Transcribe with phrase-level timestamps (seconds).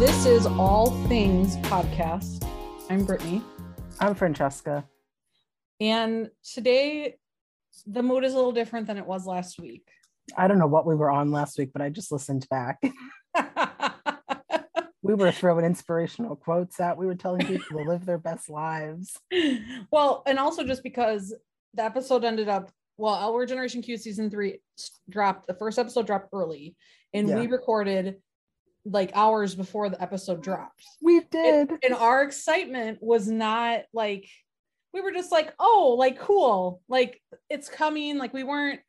[0.00, 2.48] This is All Things Podcast.
[2.88, 3.42] I'm Brittany.
[3.98, 4.88] I'm Francesca.
[5.78, 7.16] And today,
[7.86, 9.86] the mood is a little different than it was last week.
[10.38, 12.82] I don't know what we were on last week, but I just listened back.
[15.02, 16.96] we were throwing inspirational quotes out.
[16.96, 19.18] We were telling people to live their best lives.
[19.92, 21.34] well, and also just because
[21.74, 24.60] the episode ended up, well, Our Generation Q season three
[25.10, 26.74] dropped, the first episode dropped early,
[27.12, 27.38] and yeah.
[27.38, 28.16] we recorded
[28.84, 30.84] like hours before the episode dropped.
[31.02, 31.70] We did.
[31.70, 34.28] And, and, our excitement was not like
[34.92, 36.80] we were just like, oh, like cool.
[36.88, 38.18] Like it's coming.
[38.18, 38.80] Like we weren't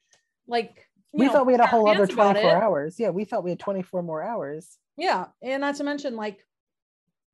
[0.48, 2.96] like we know, thought we had a whole other 24 hours.
[2.98, 4.78] Yeah, we thought we had 24 more hours.
[4.98, 5.26] Yeah.
[5.42, 6.40] And not to mention, like,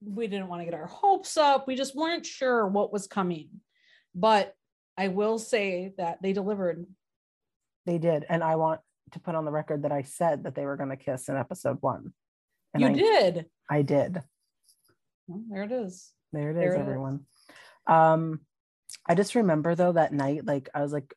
[0.04, 1.68] we didn't want to get our hopes up.
[1.68, 3.50] We just weren't sure what was coming.
[4.16, 4.54] But
[4.98, 6.86] I will say that they delivered.
[7.86, 8.26] They did.
[8.28, 8.82] And I want
[9.12, 11.38] to put on the record that I said that they were going to kiss in
[11.38, 12.14] episode one.
[12.74, 13.46] And you I, did.
[13.70, 14.24] I did.
[15.28, 16.12] Well, there it is.
[16.34, 17.26] There it is, there everyone.
[17.86, 18.42] Um,
[19.08, 21.14] I just remember though that night, like I was like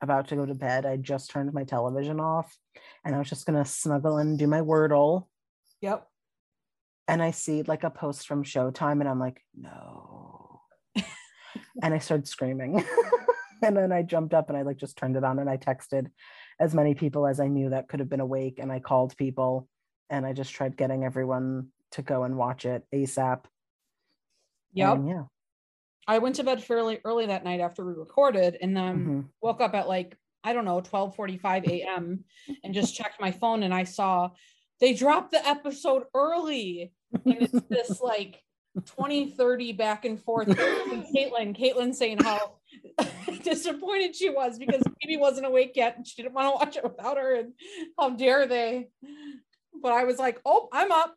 [0.00, 0.84] about to go to bed.
[0.84, 2.56] I just turned my television off
[3.04, 5.26] and I was just gonna snuggle and do my wordle.
[5.80, 6.06] Yep.
[7.08, 10.60] And I see like a post from Showtime and I'm like, no.
[11.82, 12.84] and I started screaming.
[13.62, 16.08] and then I jumped up and I like just turned it on and I texted
[16.60, 19.68] as many people as I knew that could have been awake and I called people
[20.12, 23.44] and I just tried getting everyone to go and watch it ASAP.
[24.74, 24.94] Yep.
[24.94, 25.22] And yeah.
[26.06, 29.20] I went to bed fairly early that night after we recorded and then mm-hmm.
[29.40, 32.24] woke up at like, I don't know, 12 45 a.m.
[32.62, 34.30] and just checked my phone and I saw
[34.80, 36.92] they dropped the episode early.
[37.24, 38.42] And it's this like
[38.84, 40.48] 20, 30 back and forth.
[40.48, 42.56] Caitlin, Caitlin saying how
[43.44, 46.84] disappointed she was because Phoebe wasn't awake yet and she didn't want to watch it
[46.84, 47.36] without her.
[47.36, 47.52] And
[47.98, 48.88] how dare they?
[49.82, 51.14] But I was like, oh, I'm up.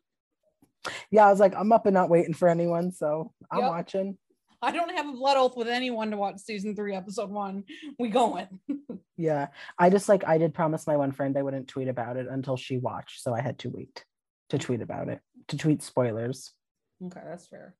[1.10, 2.92] Yeah, I was like, I'm up and not waiting for anyone.
[2.92, 3.70] So I'm yep.
[3.70, 4.18] watching.
[4.62, 7.64] I don't have a blood oath with anyone to watch season three, episode one.
[7.98, 8.48] We going.
[9.16, 9.48] yeah.
[9.78, 12.56] I just like I did promise my one friend I wouldn't tweet about it until
[12.56, 13.22] she watched.
[13.22, 14.04] So I had to wait
[14.50, 16.52] to tweet about it, to tweet spoilers.
[17.04, 17.74] Okay, that's fair.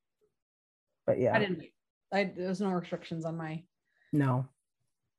[1.06, 1.34] But yeah.
[1.34, 1.64] I didn't
[2.12, 3.62] I there's no restrictions on my
[4.12, 4.46] no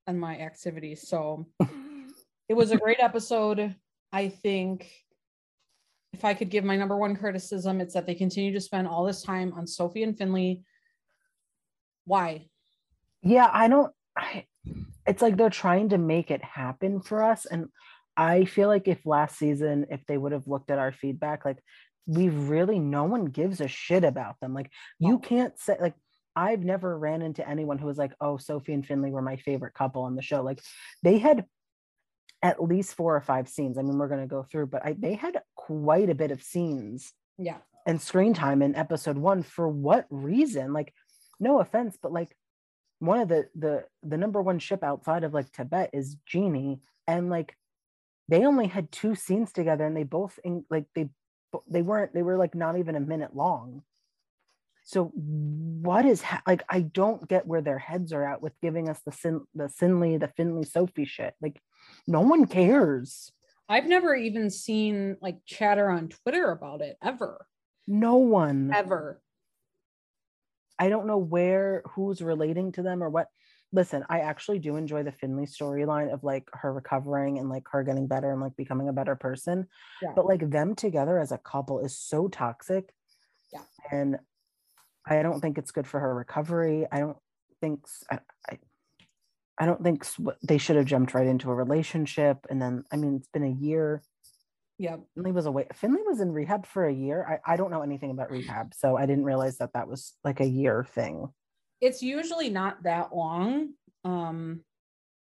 [0.07, 1.07] on my activities.
[1.07, 1.47] So
[2.49, 3.75] it was a great episode.
[4.11, 4.89] I think
[6.13, 9.05] if I could give my number one criticism, it's that they continue to spend all
[9.05, 10.61] this time on Sophie and Finley.
[12.05, 12.47] Why?
[13.23, 14.45] Yeah i don't I,
[15.05, 17.67] it's like they're trying to make it happen for us and
[18.15, 21.57] i feel like if last season if they would have looked at our feedback like
[22.07, 24.53] we really no one gives a shit about them.
[24.53, 25.93] Like you can't say like
[26.35, 29.73] i've never ran into anyone who was like oh sophie and finley were my favorite
[29.73, 30.41] couple on the show.
[30.41, 30.61] Like
[31.03, 31.45] they had
[32.41, 33.77] at least four or five scenes.
[33.77, 36.41] I mean we're going to go through but I, they had quite a bit of
[36.41, 40.93] scenes yeah and screen time in episode one for what reason like
[41.39, 42.35] no offense, but like
[42.99, 47.29] one of the the the number one ship outside of like Tibette is Genie, and
[47.29, 47.55] like
[48.27, 51.09] they only had two scenes together, and they both in, like they
[51.69, 53.83] they weren't they were like not even a minute long.
[54.83, 58.89] So what is ha- like I don't get where their heads are at with giving
[58.89, 61.35] us the Sin the Sinley the Finley Sophie shit.
[61.41, 61.61] Like
[62.07, 63.31] no one cares.
[63.69, 67.45] I've never even seen like chatter on Twitter about it ever.
[67.87, 69.21] No one ever.
[70.79, 73.27] I don't know where who's relating to them or what.
[73.73, 77.83] Listen, I actually do enjoy the Finley storyline of like her recovering and like her
[77.83, 79.67] getting better and like becoming a better person.
[80.01, 80.13] Yeah.
[80.15, 82.93] But like them together as a couple is so toxic.
[83.51, 83.63] Yeah.
[83.91, 84.17] And
[85.05, 86.87] I don't think it's good for her recovery.
[86.89, 87.17] I don't
[87.59, 88.59] think I, I,
[89.59, 90.05] I don't think
[90.43, 92.45] they should have jumped right into a relationship.
[92.49, 94.03] And then, I mean, it's been a year.
[94.77, 94.97] Yeah.
[95.15, 95.67] Finley was away.
[95.73, 97.41] Finley was in rehab for a year.
[97.45, 100.39] I, I don't know anything about rehab, so I didn't realize that that was like
[100.39, 101.29] a year thing.
[101.81, 103.73] It's usually not that long.
[104.03, 104.61] Um,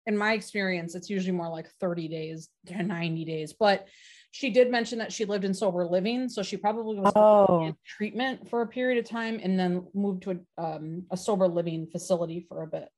[0.06, 3.52] in my experience, it's usually more like 30 days to 90 days.
[3.52, 3.86] But
[4.32, 7.66] she did mention that she lived in sober living, so she probably was oh.
[7.66, 11.48] in treatment for a period of time and then moved to a, um, a sober
[11.48, 12.88] living facility for a bit.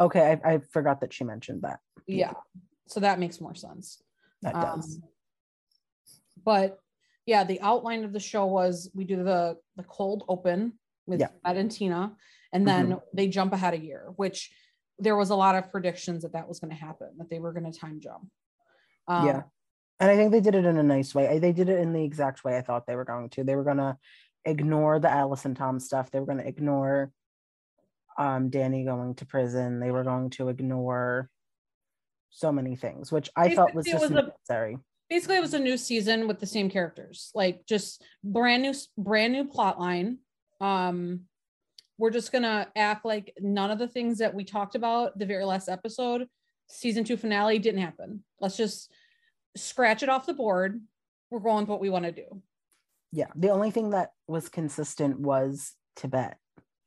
[0.00, 1.78] Okay, I, I forgot that she mentioned that.
[2.06, 2.32] Yeah,
[2.86, 4.02] so that makes more sense.
[4.42, 4.96] That does.
[4.96, 5.02] Um,
[6.44, 6.78] but
[7.26, 10.72] yeah, the outline of the show was we do the the cold open
[11.06, 11.28] with yeah.
[11.44, 12.16] Ed and Tina,
[12.52, 12.98] and then mm-hmm.
[13.12, 14.50] they jump ahead a year, which
[14.98, 17.52] there was a lot of predictions that that was going to happen, that they were
[17.52, 18.28] going to time jump.
[19.06, 19.42] Um, yeah,
[19.98, 21.38] and I think they did it in a nice way.
[21.38, 23.44] They did it in the exact way I thought they were going to.
[23.44, 23.98] They were going to
[24.46, 26.10] ignore the Alice and Tom stuff.
[26.10, 27.12] They were going to ignore
[28.18, 29.80] um, Dani going to prison.
[29.80, 31.28] They were going to ignore
[32.30, 34.74] so many things, which I, I felt was just was necessary.
[34.74, 34.78] A,
[35.08, 39.32] basically it was a new season with the same characters, like just brand new, brand
[39.32, 40.18] new plot line.
[40.60, 41.22] Um,
[41.98, 45.44] we're just gonna act like none of the things that we talked about the very
[45.44, 46.26] last episode,
[46.66, 48.24] season two finale, didn't happen.
[48.40, 48.90] Let's just
[49.56, 50.80] scratch it off the board.
[51.30, 52.42] We're going with what we want to do.
[53.12, 53.26] Yeah.
[53.34, 56.38] The only thing that was consistent was Tibette.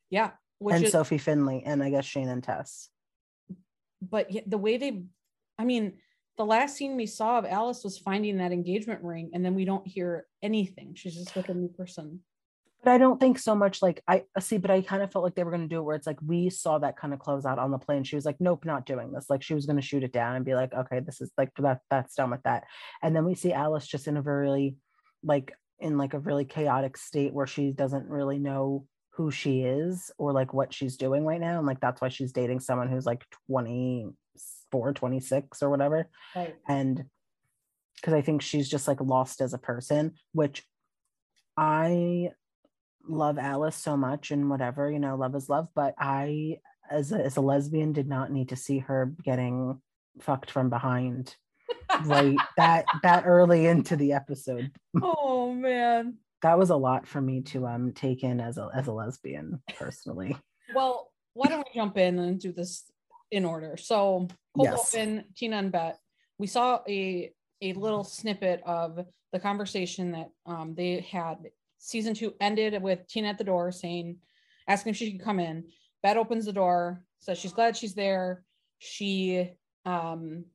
[0.09, 0.31] Yeah.
[0.71, 2.89] And is, Sophie Finley, and I guess Shane and Tess.
[4.01, 5.03] But the way they,
[5.57, 5.93] I mean,
[6.37, 9.65] the last scene we saw of Alice was finding that engagement ring, and then we
[9.65, 10.93] don't hear anything.
[10.95, 12.21] She's just with a new person.
[12.83, 15.23] But I don't think so much like I uh, see, but I kind of felt
[15.23, 17.19] like they were going to do it where it's like we saw that kind of
[17.19, 18.03] close out on the plane.
[18.03, 19.29] She was like, nope, not doing this.
[19.29, 21.51] Like she was going to shoot it down and be like, okay, this is like
[21.59, 22.65] that, that's done with that.
[23.01, 24.75] And then we see Alice just in a very
[25.23, 30.11] like in like a really chaotic state where she doesn't really know who she is
[30.17, 31.57] or like what she's doing right now.
[31.57, 36.09] And like that's why she's dating someone who's like 24, 26 or whatever.
[36.35, 36.55] Right.
[36.67, 37.05] And
[37.95, 40.63] because I think she's just like lost as a person, which
[41.55, 42.31] I
[43.07, 45.67] love Alice so much and whatever, you know, love is love.
[45.75, 46.57] But I,
[46.89, 49.79] as a, as a lesbian, did not need to see her getting
[50.21, 51.35] fucked from behind
[52.05, 54.71] right that that early into the episode.
[55.01, 56.17] Oh man.
[56.43, 59.61] That was a lot for me to um take in as a as a lesbian
[59.75, 60.37] personally.
[60.75, 62.83] Well, why don't we jump in and do this
[63.31, 63.75] in order?
[63.77, 64.93] So cold yes.
[64.93, 65.97] open, Tina and Bette.
[66.37, 67.31] We saw a
[67.61, 71.37] a little snippet of the conversation that um, they had
[71.79, 74.17] season two ended with Tina at the door saying,
[74.67, 75.65] asking if she could come in.
[76.01, 78.43] Bette opens the door, says she's glad she's there.
[78.79, 79.49] She
[79.85, 80.45] um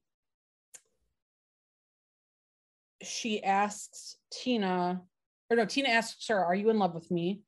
[3.02, 5.02] she asks Tina,
[5.50, 7.42] or no, Tina asks her, Are you in love with me?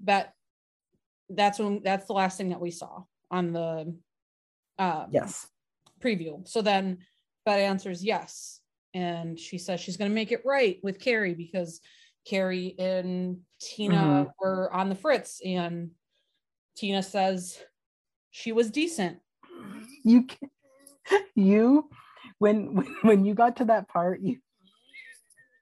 [0.00, 0.32] But
[1.28, 3.94] that's when that's the last thing that we saw on the
[4.78, 5.46] um, yes
[6.02, 6.46] preview.
[6.46, 6.98] So then
[7.44, 8.60] Bette answers yes.
[8.94, 11.80] And she says she's going to make it right with Carrie because
[12.26, 14.30] Carrie and Tina mm-hmm.
[14.40, 15.90] were on the fritz, and
[16.76, 17.58] Tina says
[18.30, 19.18] she was decent.
[20.04, 20.26] You,
[21.34, 21.88] you,
[22.38, 24.38] when, when you got to that part, you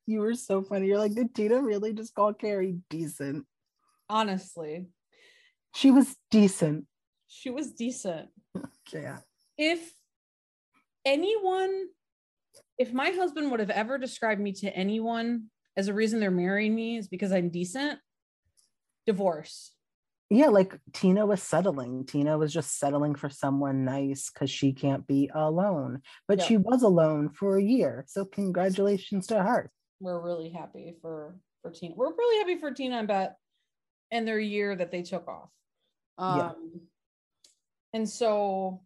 [0.07, 0.87] you were so funny.
[0.87, 3.45] You're like, did Tina really just call Carrie decent?
[4.09, 4.87] Honestly,
[5.75, 6.87] she was decent.
[7.27, 8.29] She was decent.
[8.93, 9.19] yeah.
[9.59, 9.93] If
[11.05, 11.87] anyone,
[12.79, 16.75] if my husband would have ever described me to anyone as a reason they're marrying
[16.75, 17.99] me is because I'm decent,
[19.07, 19.73] divorce.
[20.29, 22.05] Yeah, like Tina was settling.
[22.05, 26.01] Tina was just settling for someone nice because she can't be alone.
[26.27, 28.05] But she was alone for a year.
[28.09, 29.71] So congratulations to her.
[30.01, 31.95] We're really happy for for Tina.
[31.97, 33.35] We're really happy for Tina and Bette
[34.11, 35.51] and their year that they took off.
[36.19, 36.81] Um yeah.
[37.95, 38.83] and so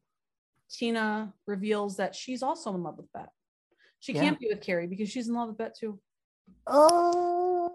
[0.70, 3.28] Tina reveals that she's also in love with Bette.
[3.98, 4.22] She yeah.
[4.22, 6.00] can't be with Carrie because she's in love with Bette too.
[6.66, 7.72] Oh,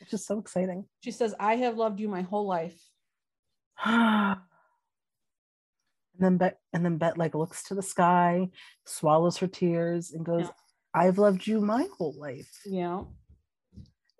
[0.00, 0.84] it's just so exciting.
[1.00, 2.78] She says, I have loved you my whole life.
[3.84, 4.38] and
[6.18, 8.48] then Bette and then Bette like looks to the sky,
[8.86, 10.50] swallows her tears, and goes, yeah.
[10.94, 12.50] I've loved you my whole life.
[12.64, 13.02] Yeah.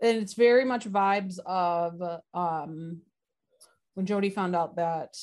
[0.01, 2.01] And it's very much vibes of
[2.35, 3.03] um
[3.95, 5.17] when Jodi found out that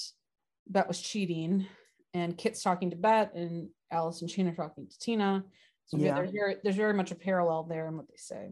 [0.68, 1.68] Bette was cheating
[2.14, 5.44] and Kit's talking to Bette and Alice and Tina talking to Tina.
[5.86, 6.16] So yeah.
[6.16, 8.52] there's very there's very much a parallel there in what they say.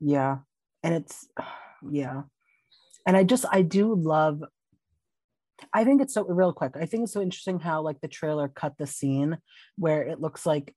[0.00, 0.38] Yeah.
[0.82, 1.28] And it's
[1.90, 2.22] yeah.
[3.06, 4.42] And I just I do love
[5.72, 6.74] I think it's so real quick.
[6.76, 9.38] I think it's so interesting how like the trailer cut the scene
[9.76, 10.74] where it looks like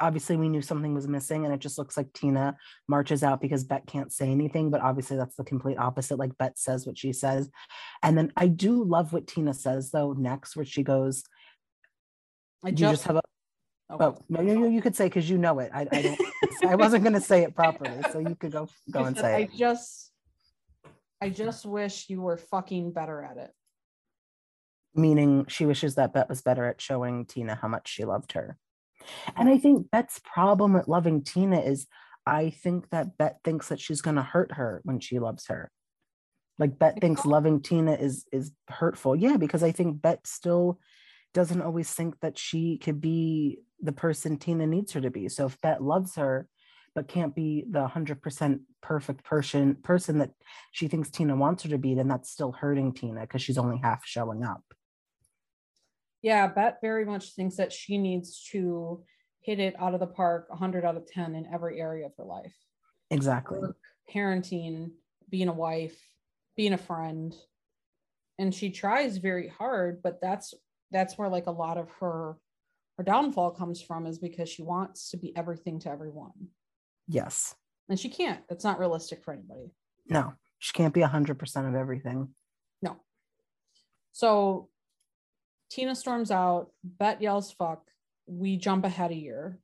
[0.00, 2.56] obviously we knew something was missing and it just looks like Tina
[2.88, 6.18] marches out because Bette can't say anything, but obviously that's the complete opposite.
[6.18, 7.50] Like Bette says what she says.
[8.02, 11.22] And then I do love what Tina says though next, where she goes,
[12.64, 13.20] I just, just have a
[13.90, 14.04] Okay.
[14.04, 15.70] Oh no, you, you could say because you know it.
[15.74, 16.20] I, I don't.
[16.64, 19.38] I wasn't going to say it properly, so you could go go and say I
[19.40, 19.50] it.
[19.52, 20.12] just,
[21.20, 23.50] I just wish you were fucking better at it.
[24.94, 28.56] Meaning, she wishes that Bette was better at showing Tina how much she loved her.
[29.36, 31.86] And I think Bette's problem with loving Tina is,
[32.26, 35.70] I think that Bette thinks that she's going to hurt her when she loves her.
[36.58, 39.16] Like Bette thinks loving Tina is is hurtful.
[39.16, 40.78] Yeah, because I think Bette still
[41.32, 45.28] doesn't always think that she could be the person Tina needs her to be.
[45.28, 46.46] So if Bette loves her,
[46.94, 50.32] but can't be the 100% perfect person person that
[50.72, 53.78] she thinks Tina wants her to be, then that's still hurting Tina because she's only
[53.82, 54.62] half showing up.
[56.22, 59.02] Yeah, Bette very much thinks that she needs to
[59.40, 62.24] hit it out of the park 100 out of 10 in every area of her
[62.24, 62.54] life.
[63.10, 63.58] Exactly.
[63.58, 63.76] Work,
[64.14, 64.90] parenting,
[65.30, 65.98] being a wife,
[66.56, 67.34] being a friend.
[68.38, 70.54] And she tries very hard, but that's
[70.90, 72.36] that's where like a lot of her
[72.96, 76.48] her downfall comes from is because she wants to be everything to everyone.
[77.08, 77.54] Yes.
[77.88, 78.46] And she can't.
[78.48, 79.70] That's not realistic for anybody.
[80.08, 82.28] No, she can't be 100% of everything.
[82.82, 82.96] No.
[84.12, 84.68] So
[85.70, 87.82] Tina storms out, Bette yells fuck.
[88.26, 89.58] We jump ahead a year.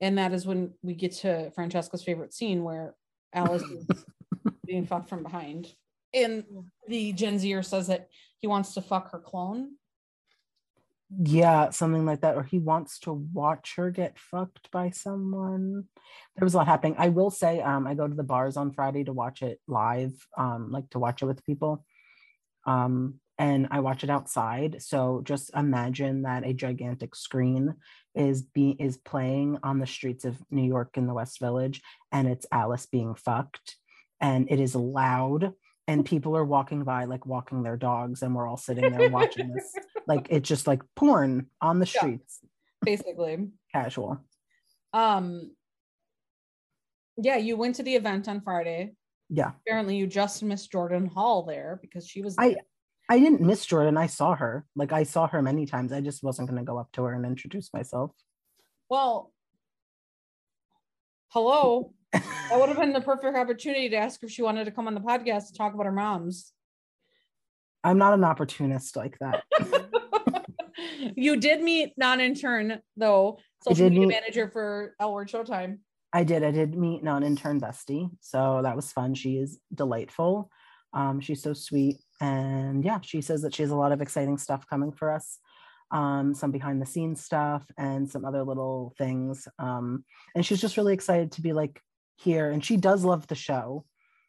[0.00, 2.94] And that is when we get to Francesca's favorite scene where
[3.32, 3.86] Alice is
[4.66, 5.68] being fucked from behind.
[6.12, 6.44] And
[6.86, 8.08] the Gen Zer says that
[8.38, 9.76] he wants to fuck her clone.
[11.18, 12.36] Yeah, something like that.
[12.36, 15.84] Or he wants to watch her get fucked by someone.
[16.36, 16.96] There was a lot happening.
[16.98, 20.12] I will say, um, I go to the bars on Friday to watch it live,
[20.36, 21.84] um, like to watch it with people.
[22.66, 24.80] Um, and I watch it outside.
[24.80, 27.74] So just imagine that a gigantic screen
[28.14, 31.82] is being is playing on the streets of New York in the West Village,
[32.12, 33.76] and it's Alice being fucked,
[34.20, 35.54] and it is loud,
[35.88, 39.52] and people are walking by like walking their dogs, and we're all sitting there watching
[39.52, 39.74] this.
[40.04, 42.40] Like it's just like porn on the streets.
[42.42, 42.48] Yeah,
[42.82, 43.50] basically.
[43.72, 44.18] Casual.
[44.92, 45.52] Um
[47.16, 48.94] yeah, you went to the event on Friday.
[49.30, 49.52] Yeah.
[49.64, 52.46] Apparently you just missed Jordan Hull there because she was there.
[52.46, 52.56] I
[53.08, 53.96] I didn't miss Jordan.
[53.96, 54.64] I saw her.
[54.74, 55.92] Like I saw her many times.
[55.92, 58.12] I just wasn't going to go up to her and introduce myself.
[58.88, 59.32] Well,
[61.28, 61.92] hello.
[62.12, 64.94] that would have been the perfect opportunity to ask if she wanted to come on
[64.94, 66.52] the podcast to talk about her moms.
[67.84, 69.42] I'm not an opportunist like that.
[71.16, 75.78] you did meet non-intern though, social media meet, manager for L Word Showtime.
[76.12, 76.44] I did.
[76.44, 79.14] I did meet non-intern Bestie, so that was fun.
[79.14, 80.50] She is delightful.
[80.92, 81.96] Um, she's so sweet.
[82.22, 85.40] And yeah, she says that she has a lot of exciting stuff coming for us.
[85.90, 89.46] Um, some behind the scenes stuff and some other little things.
[89.58, 91.82] Um, and she's just really excited to be like
[92.16, 92.50] here.
[92.50, 93.84] And she does love the show.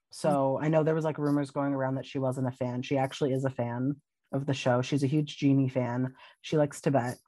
[0.10, 2.82] So I know there was like rumors going around that she wasn't a fan.
[2.82, 3.96] She actually is a fan
[4.34, 4.82] of the show.
[4.82, 6.16] She's a huge Genie fan.
[6.42, 7.20] She likes Tibette.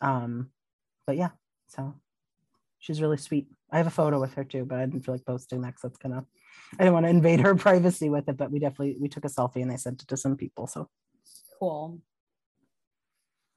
[0.00, 0.50] Um,
[1.04, 1.30] but yeah,
[1.66, 1.96] so
[2.78, 3.48] she's really sweet.
[3.72, 5.82] I have a photo with her too, but I didn't feel like posting that because
[5.82, 6.24] that's gonna
[6.78, 9.28] I didn't want to invade her privacy with it, but we definitely we took a
[9.28, 10.66] selfie and I sent it to some people.
[10.66, 10.88] So
[11.58, 12.00] cool.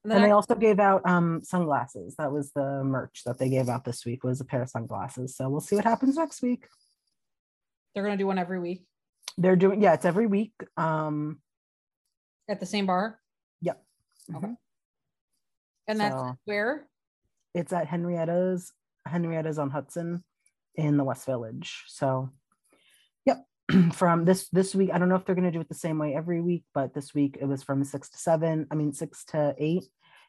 [0.03, 2.15] And, and they also gave out um, sunglasses.
[2.17, 5.35] That was the merch that they gave out this week was a pair of sunglasses.
[5.35, 6.67] So we'll see what happens next week.
[7.93, 8.85] They're gonna do one every week.
[9.37, 10.53] They're doing yeah, it's every week.
[10.77, 11.39] Um
[12.47, 13.19] at the same bar.
[13.61, 13.81] Yep.
[14.35, 14.45] Okay.
[14.45, 14.53] Mm-hmm.
[15.87, 16.87] And that's so, where?
[17.53, 18.73] It's at Henrietta's.
[19.07, 20.23] Henrietta's on Hudson
[20.75, 21.83] in the West Village.
[21.87, 22.31] So
[23.93, 25.97] from this this week i don't know if they're going to do it the same
[25.97, 29.25] way every week but this week it was from six to seven i mean six
[29.25, 29.85] to eight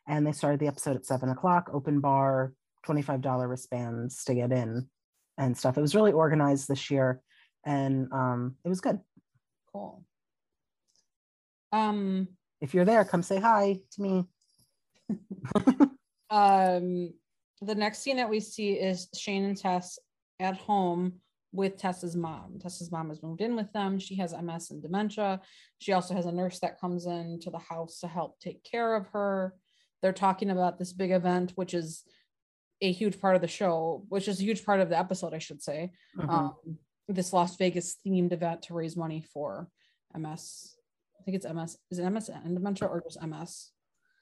[0.09, 2.52] and they started the episode at seven o'clock open bar
[2.87, 4.88] $25 wristbands to get in
[5.38, 5.76] and stuff.
[5.76, 7.21] It was really organized this year
[7.64, 9.00] and um it was good.
[9.73, 10.05] Cool.
[11.73, 12.28] Um
[12.61, 14.25] if you're there come say hi to me.
[16.28, 17.14] Um
[17.62, 19.97] the next scene that we see is shane and tess
[20.40, 21.21] at home
[21.56, 22.58] with Tessa's mom.
[22.60, 23.98] Tessa's mom has moved in with them.
[23.98, 25.40] She has MS and dementia.
[25.78, 28.94] She also has a nurse that comes in to the house to help take care
[28.94, 29.54] of her.
[30.02, 32.04] They're talking about this big event, which is
[32.82, 35.38] a huge part of the show, which is a huge part of the episode, I
[35.38, 35.92] should say.
[36.18, 36.30] Mm-hmm.
[36.30, 39.68] Um, this Las Vegas themed event to raise money for
[40.14, 40.75] MS.
[41.18, 41.78] I think it's MS.
[41.90, 43.70] Is it MS and dementia or just MS?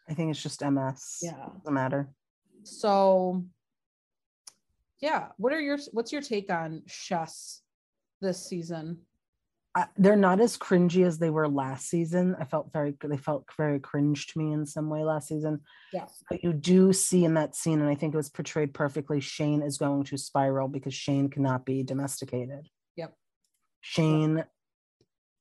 [0.08, 1.18] I think it's just MS.
[1.22, 1.48] Yeah.
[1.58, 2.10] Doesn't matter.
[2.62, 3.44] So
[5.04, 5.26] yeah.
[5.36, 7.60] What are your what's your take on chess
[8.22, 9.00] this season?
[9.76, 12.34] I, they're not as cringy as they were last season.
[12.40, 15.60] I felt very they felt very cringe to me in some way last season.
[15.92, 16.06] Yeah.
[16.30, 19.60] But you do see in that scene and i think it was portrayed perfectly shane
[19.60, 22.70] is going to spiral because shane cannot be domesticated.
[22.96, 23.14] Yep.
[23.82, 24.48] Shane yep.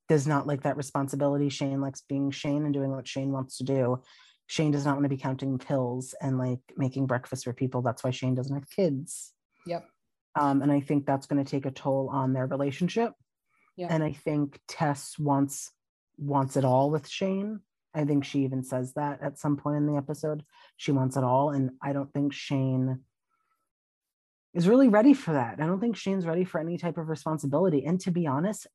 [0.09, 1.47] does not like that responsibility.
[1.47, 4.01] Shane likes being shane and doing what shane wants to do.
[4.47, 7.81] Shane does not want to be counting pills and like making breakfast for people.
[7.81, 9.31] That's why shane doesn't have kids
[9.65, 9.85] Yep.
[10.35, 13.13] Um, and I think that's going to take a toll on their relationship.
[13.75, 13.87] Yeah.
[13.89, 15.71] And I think Tess wants
[16.17, 17.59] wants it all with Shane.
[17.95, 20.43] I think she even says that at some point in the episode.
[20.77, 21.51] She wants it all.
[21.51, 22.99] And I don't think Shane
[24.53, 25.59] is really ready for that.
[25.59, 27.85] I don't think Shane's ready for any type of responsibility.
[27.85, 28.67] And to be honest,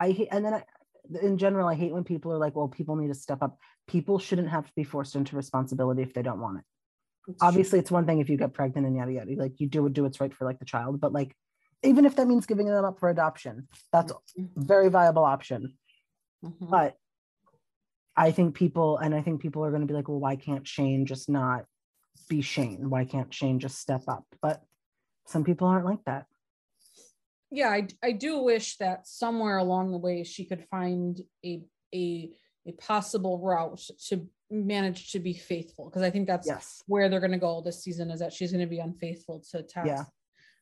[0.00, 0.64] I hate, and then I,
[1.20, 3.58] in general, I hate when people are like, well, people need to step up.
[3.88, 6.64] People shouldn't have to be forced into responsibility if they don't want it
[7.40, 9.92] obviously it's one thing if you get pregnant and yada yada like you do what
[9.92, 11.34] do what's right for like the child but like
[11.84, 14.16] even if that means giving them up for adoption that's a
[14.56, 15.74] very viable option.
[16.44, 16.70] Mm-hmm.
[16.70, 16.96] but
[18.16, 20.66] i think people and i think people are going to be like well why can't
[20.66, 21.64] shane just not
[22.28, 22.90] be shane?
[22.90, 24.24] Why can't shane just step up?
[24.40, 24.62] But
[25.26, 26.26] some people aren't like that.
[27.50, 31.62] Yeah i, I do wish that somewhere along the way she could find a
[31.94, 32.30] a
[32.66, 36.82] a possible route to manage to be faithful because I think that's yes.
[36.86, 39.62] where they're going to go this season is that she's going to be unfaithful to
[39.62, 39.86] Tess.
[39.86, 40.04] Yeah.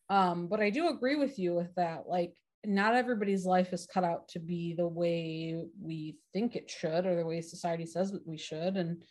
[0.08, 2.04] Um, but I do agree with you with that.
[2.06, 2.32] Like,
[2.64, 7.16] not everybody's life is cut out to be the way we think it should or
[7.16, 8.76] the way society says that we should.
[8.76, 9.02] And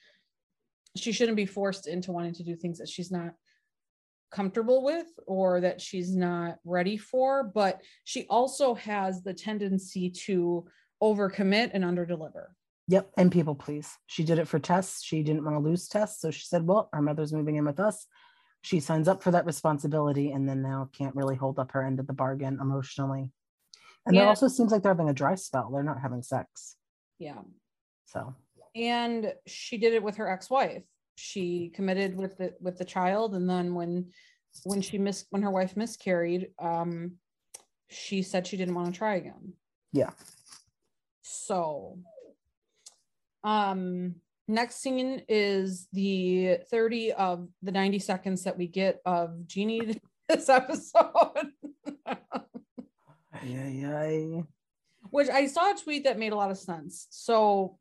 [0.95, 3.33] she shouldn't be forced into wanting to do things that she's not
[4.31, 7.43] comfortable with or that she's not ready for.
[7.43, 10.65] But she also has the tendency to
[11.01, 12.47] overcommit and underdeliver.
[12.89, 13.11] Yep.
[13.17, 13.89] And people please.
[14.07, 15.01] She did it for Tess.
[15.03, 16.19] She didn't want to lose Tess.
[16.19, 18.07] So she said, Well, our mother's moving in with us.
[18.63, 21.99] She signs up for that responsibility and then now can't really hold up her end
[21.99, 23.31] of the bargain emotionally.
[24.05, 24.23] And yeah.
[24.23, 25.69] it also seems like they're having a dry spell.
[25.71, 26.75] They're not having sex.
[27.19, 27.41] Yeah.
[28.05, 28.33] So
[28.75, 30.83] and she did it with her ex-wife.
[31.15, 34.11] She committed with the with the child, and then when
[34.63, 37.13] when she missed when her wife miscarried, um,
[37.89, 39.53] she said she didn't want to try again.
[39.91, 40.11] Yeah.
[41.21, 41.99] So
[43.43, 44.15] um
[44.47, 50.49] next scene is the 30 of the 90 seconds that we get of Jeannie this
[50.49, 51.51] episode.
[53.43, 54.41] yeah, yeah.
[55.11, 57.07] Which I saw a tweet that made a lot of sense.
[57.09, 57.77] So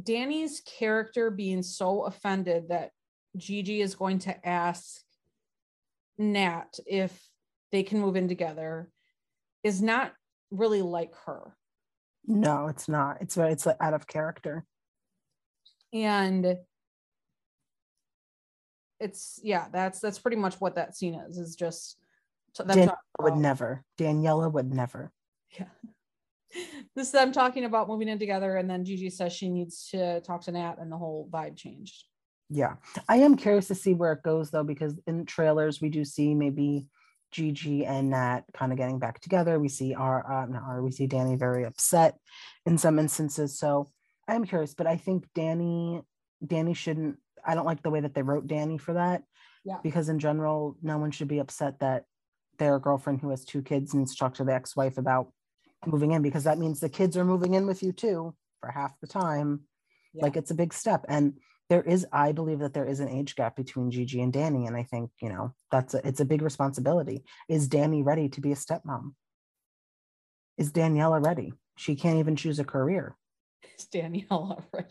[0.00, 2.90] Dani's character being so offended that
[3.36, 5.00] Gigi is going to ask
[6.18, 7.18] Nat if
[7.72, 8.90] they can move in together
[9.62, 10.12] is not
[10.50, 11.56] really like her.
[12.28, 13.18] No, it's not.
[13.22, 14.64] It's it's like out of character.
[15.94, 16.58] And
[19.00, 21.38] it's yeah, that's that's pretty much what that scene is.
[21.38, 21.96] Is just
[22.56, 23.82] Daniela would never.
[23.98, 25.10] Daniela would never.
[25.58, 25.66] Yeah.
[26.96, 30.22] This is them talking about moving in together, and then Gigi says she needs to
[30.22, 32.04] talk to Nat, and the whole vibe changed.
[32.48, 36.06] Yeah, I am curious to see where it goes though, because in trailers we do
[36.06, 36.86] see maybe
[37.30, 39.58] Gigi and Nat kind of getting back together.
[39.58, 42.16] We see our, uh, not our, we see Dani very upset
[42.66, 43.58] in some instances.
[43.58, 43.90] So
[44.26, 46.02] I'm curious, but I think Dani,
[46.44, 47.16] Dani shouldn't.
[47.46, 49.22] I don't like the way that they wrote Dani for that.
[49.64, 49.78] Yeah.
[49.82, 52.04] Because in general, no one should be upset that
[52.58, 55.32] their girlfriend who has two kids needs to talk to the ex-wife about
[55.86, 58.98] moving in because that means the kids are moving in with you too for half
[59.00, 59.60] the time.
[60.12, 60.24] Yeah.
[60.24, 61.04] Like it's a big step.
[61.08, 61.34] And
[61.68, 64.76] there is i believe that there is an age gap between gigi and dani and
[64.76, 67.24] i think you know that's a, it's a big responsibility.
[67.48, 69.14] Is dani ready to be a stepmom?
[70.56, 71.52] Is daniela ready?
[71.76, 73.16] She can't even choose a career.
[73.78, 74.88] Is daniela ready?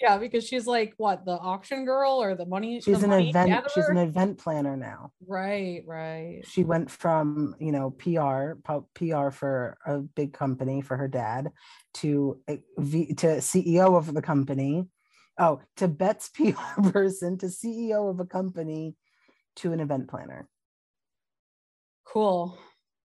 [0.00, 3.30] Yeah because she's like what the auction girl or the money she's the an money
[3.30, 3.70] event gatherer?
[3.74, 5.10] she's an event planner now.
[5.26, 6.42] Right right.
[6.46, 8.54] She went from you know pr
[8.94, 11.50] pr for a big company for her dad
[11.94, 14.86] to eh, to ceo of the company
[15.38, 18.96] oh, to Bette's PR person, to CEO of a company,
[19.56, 20.48] to an event planner.
[22.04, 22.58] Cool.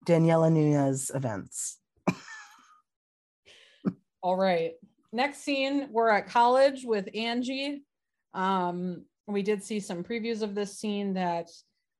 [0.05, 1.79] Daniela Nunez events.
[4.21, 4.73] All right.
[5.11, 7.83] Next scene, we're at college with Angie.
[8.33, 11.49] Um, we did see some previews of this scene that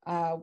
[0.06, 0.38] uh,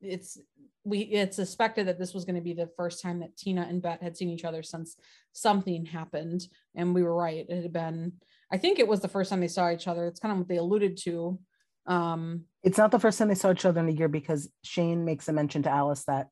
[0.00, 0.38] it's
[0.84, 3.82] we it's suspected that this was going to be the first time that Tina and
[3.82, 4.96] Bette had seen each other since
[5.32, 7.44] something happened, and we were right.
[7.48, 8.12] It had been
[8.50, 10.06] I think it was the first time they saw each other.
[10.06, 11.38] It's kind of what they alluded to.
[11.86, 15.04] Um, it's not the first time they saw each other in a year because Shane
[15.04, 16.28] makes a mention to Alice that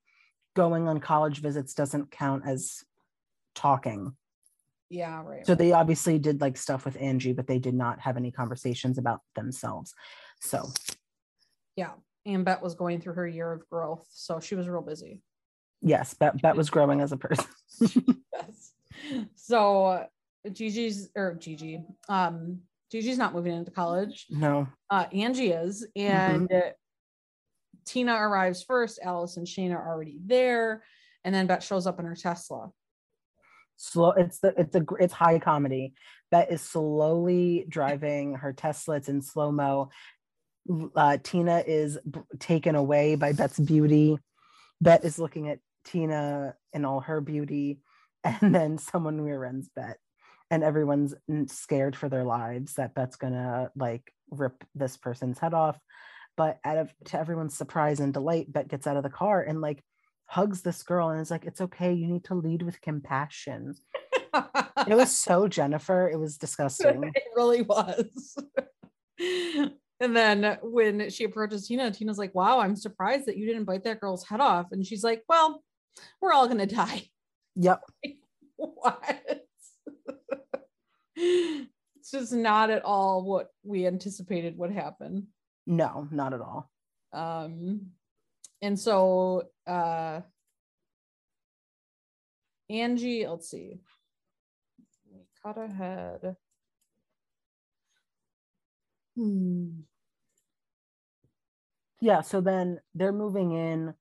[0.54, 2.82] going on college visits doesn't count as
[3.54, 4.16] talking.
[4.90, 5.46] Yeah, right.
[5.46, 8.98] So they obviously did like stuff with Angie, but they did not have any conversations
[8.98, 9.94] about themselves.
[10.40, 10.70] So,
[11.76, 11.92] yeah.
[12.26, 14.06] And Bette was going through her year of growth.
[14.10, 15.22] So she was real busy.
[15.82, 17.46] Yes, Bette, Bette was growing as a person.
[18.32, 18.72] yes.
[19.34, 20.06] So
[20.52, 24.26] Gigi's or Gigi, um, Gigi's not moving into college.
[24.30, 24.68] No.
[24.90, 26.68] Uh, Angie is, and mm-hmm.
[27.84, 29.00] Tina arrives first.
[29.02, 30.84] Alice and Shane are already there,
[31.24, 32.70] and then Bette shows up in her Tesla.
[33.76, 34.12] Slow.
[34.12, 35.94] It's the it's a it's high comedy.
[36.30, 38.96] Bette is slowly driving her Tesla.
[38.96, 39.90] It's in slow mo.
[40.94, 44.18] Uh, Tina is b- taken away by Bette's beauty.
[44.80, 47.80] Bette is looking at Tina in all her beauty,
[48.24, 49.98] and then someone rear ends Bette
[50.50, 51.14] and everyone's
[51.46, 55.78] scared for their lives that Bette's gonna like rip this person's head off.
[56.36, 59.60] But out of to everyone's surprise and delight, Bette gets out of the car and
[59.60, 59.82] like
[60.26, 61.92] hugs this girl and is like, "It's okay.
[61.92, 63.74] You need to lead with compassion."
[64.34, 66.08] it was so Jennifer.
[66.08, 67.04] It was disgusting.
[67.14, 68.36] It really was.
[70.00, 73.84] and then when she approaches Tina, Tina's like, "Wow, I'm surprised that you didn't bite
[73.84, 75.62] that girl's head off." And she's like, "Well,
[76.20, 77.08] we're all gonna die."
[77.56, 77.82] Yep.
[78.56, 79.43] what?
[81.16, 85.28] It's just not at all what we anticipated would happen.
[85.66, 86.70] No, not at all.
[87.12, 87.92] Um,
[88.60, 90.20] and so uh,
[92.68, 93.80] Angie, let's see.
[95.42, 96.36] Cut ahead.
[99.16, 99.80] Hmm.
[102.00, 103.94] Yeah, so then they're moving in.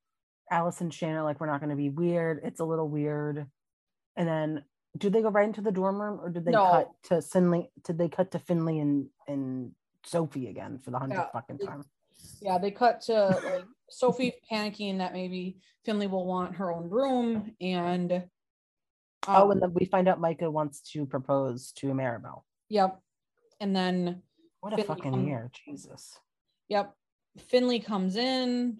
[0.52, 2.42] Alice and Shanna like we're not going to be weird.
[2.44, 3.48] It's a little weird.
[4.16, 4.64] And then
[4.98, 6.70] do they go right into the dorm room or did they no.
[6.70, 7.72] cut to Finley?
[7.84, 9.72] Did they cut to Finley and and
[10.06, 11.40] Sophie again for the hundredth yeah.
[11.40, 11.84] fucking time?
[12.42, 17.54] Yeah, they cut to like Sophie panicking that maybe Finley will want her own room
[17.60, 18.24] and
[19.26, 22.44] um, oh, and then we find out Micah wants to propose to Maribel.
[22.70, 23.00] Yep,
[23.62, 24.22] and then
[24.60, 26.20] what a Finley fucking comes, year, Jesus.
[26.70, 26.94] Yep,
[27.48, 28.80] Finley comes in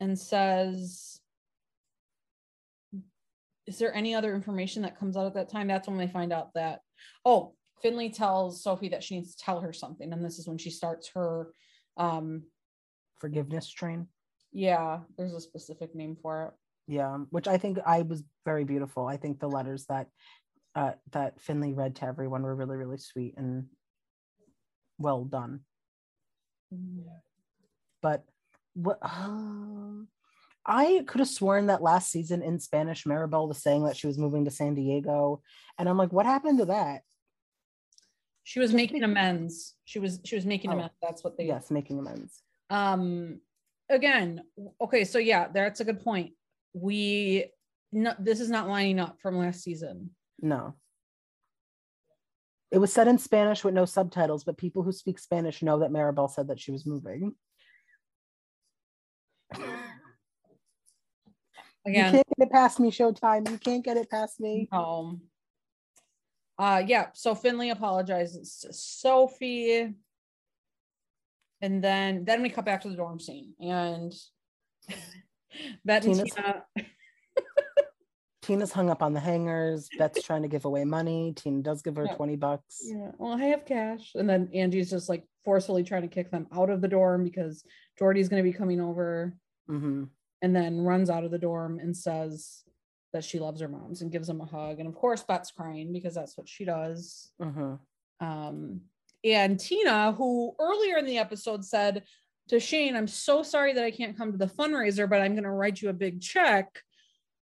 [0.00, 1.20] and says,
[3.66, 5.68] Is there any other information that comes out at that time?
[5.68, 6.80] That's when they find out that,
[7.24, 10.12] oh, Finley tells Sophie that she needs to tell her something.
[10.12, 11.52] And this is when she starts her
[11.96, 12.42] um
[13.16, 14.08] forgiveness train.
[14.52, 16.54] Yeah, there's a specific name for it.
[16.92, 19.06] Yeah, which I think I was very beautiful.
[19.06, 20.08] I think the letters that
[20.74, 23.66] uh that Finley read to everyone were really, really sweet and
[24.98, 25.60] well done.
[26.70, 27.20] Yeah.
[28.02, 28.24] But
[28.74, 30.04] what uh,
[30.66, 34.18] I could have sworn that last season in Spanish, Maribel was saying that she was
[34.18, 35.42] moving to San Diego,
[35.78, 37.02] and I'm like, what happened to that?
[38.44, 39.74] She was making amends.
[39.84, 40.94] She was she was making oh, amends.
[41.02, 41.46] That's what they.
[41.46, 42.42] Yes, making amends.
[42.70, 43.40] Um,
[43.88, 44.42] again,
[44.80, 46.32] okay, so yeah, that's a good point.
[46.74, 47.46] We
[47.92, 50.10] no, this is not lining up from last season.
[50.40, 50.74] No.
[52.70, 55.92] It was said in Spanish with no subtitles, but people who speak Spanish know that
[55.92, 57.34] Maribel said that she was moving.
[61.86, 63.50] Again, you can't get it past me, Showtime.
[63.50, 64.68] You can't get it past me.
[64.72, 65.20] No.
[66.58, 69.92] Uh yeah, so Finley apologizes to Sophie.
[71.60, 74.12] And then then we cut back to the dorm scene and
[75.84, 76.64] Bette and Tina
[78.44, 79.88] Tina's hung up on the hangers.
[79.98, 81.32] Bette's trying to give away money.
[81.34, 82.14] Tina does give her yeah.
[82.14, 82.82] 20 bucks.
[82.82, 83.12] Yeah.
[83.16, 84.12] Well, I have cash.
[84.14, 87.64] And then Angie's just like forcefully trying to kick them out of the dorm because
[87.98, 89.34] Jordi's going to be coming over.
[89.70, 90.04] Mm-hmm.
[90.44, 92.64] And then runs out of the dorm and says
[93.12, 94.78] that she loves her moms and gives them a hug.
[94.78, 97.30] And of course, Bette's crying because that's what she does.
[97.40, 97.74] Mm-hmm.
[98.20, 98.80] Um,
[99.24, 102.02] and Tina, who earlier in the episode said
[102.48, 105.44] to Shane, I'm so sorry that I can't come to the fundraiser, but I'm going
[105.44, 106.82] to write you a big check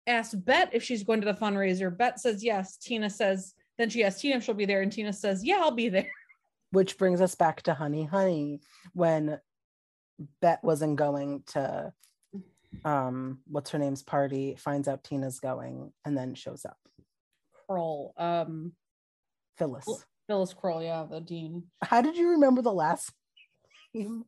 [0.07, 1.95] asks Bette if she's going to the fundraiser.
[1.95, 2.77] Bette says yes.
[2.77, 4.81] Tina says, then she asks Tina if she'll be there.
[4.81, 6.11] And Tina says, yeah, I'll be there.
[6.71, 8.61] Which brings us back to Honey Honey
[8.93, 9.39] when
[10.41, 11.93] Bette wasn't going to
[12.85, 16.77] um what's her name's party, finds out Tina's going, and then shows up.
[17.67, 18.13] Kroll.
[18.17, 18.73] Um
[19.57, 19.85] Phyllis.
[20.27, 21.63] Phyllis Kroll, yeah, the dean.
[21.81, 23.11] How did you remember the last
[23.93, 24.25] name?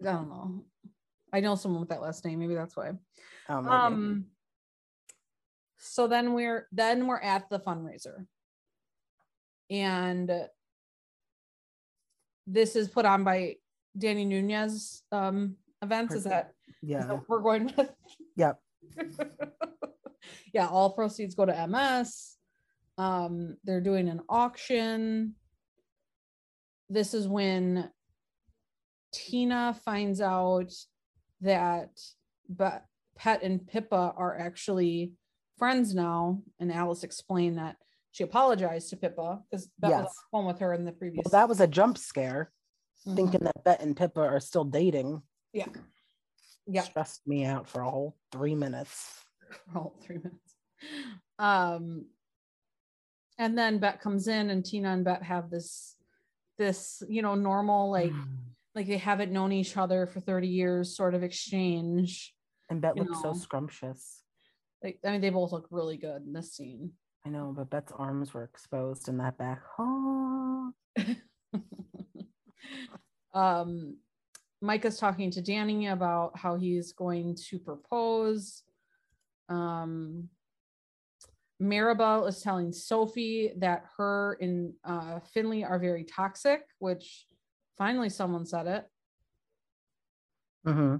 [0.00, 0.64] I don't know.
[1.32, 2.38] I know someone with that last name.
[2.38, 2.92] Maybe that's why.
[3.48, 4.26] Oh, um,
[5.78, 8.26] so then we're then we're at the fundraiser
[9.70, 10.30] and
[12.46, 13.56] this is put on by
[13.98, 17.90] dani nunez um events is that yeah that we're going with
[18.36, 18.58] yep
[20.52, 22.36] yeah all proceeds go to ms
[22.98, 25.34] um they're doing an auction
[26.88, 27.90] this is when
[29.12, 30.72] tina finds out
[31.40, 31.90] that
[32.48, 32.84] but
[33.16, 35.12] pet and pippa are actually
[35.58, 37.76] friends now, and Alice explained that
[38.12, 40.04] she apologized to Pippa because Bette yes.
[40.04, 41.24] was on phone with her in the previous.
[41.24, 42.50] Well, that was a jump scare,
[43.06, 43.16] mm-hmm.
[43.16, 45.22] thinking that Bette and Pippa are still dating.
[45.52, 45.66] Yeah.
[46.66, 46.82] Yeah.
[46.82, 49.22] Stressed me out for a whole three minutes.
[49.76, 50.56] Oh, three minutes.
[51.38, 52.06] Um,
[53.38, 55.94] and then Bette comes in, and Tina and Bette have this,
[56.58, 58.12] this you know, normal like,
[58.74, 62.34] like they haven't known each other for thirty years, sort of exchange.
[62.68, 63.34] And Bette looks know.
[63.34, 64.22] so scrumptious.
[64.82, 66.92] Like, I mean, they both look really good in this scene.
[67.24, 69.60] I know, but Bette's arms were exposed in that back.
[69.78, 70.72] Oh.
[73.34, 73.96] um,
[74.60, 78.62] Micah's talking to Dani about how he's going to propose.
[79.48, 80.28] Um,
[81.60, 87.26] Maribel is telling Sophie that her and uh, Finley are very toxic, which
[87.78, 88.86] finally someone said it.
[90.66, 90.96] Mm-hmm.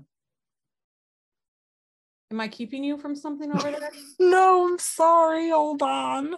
[2.32, 3.90] Am I keeping you from something over there?
[4.18, 5.50] no, I'm sorry.
[5.50, 6.36] Hold on.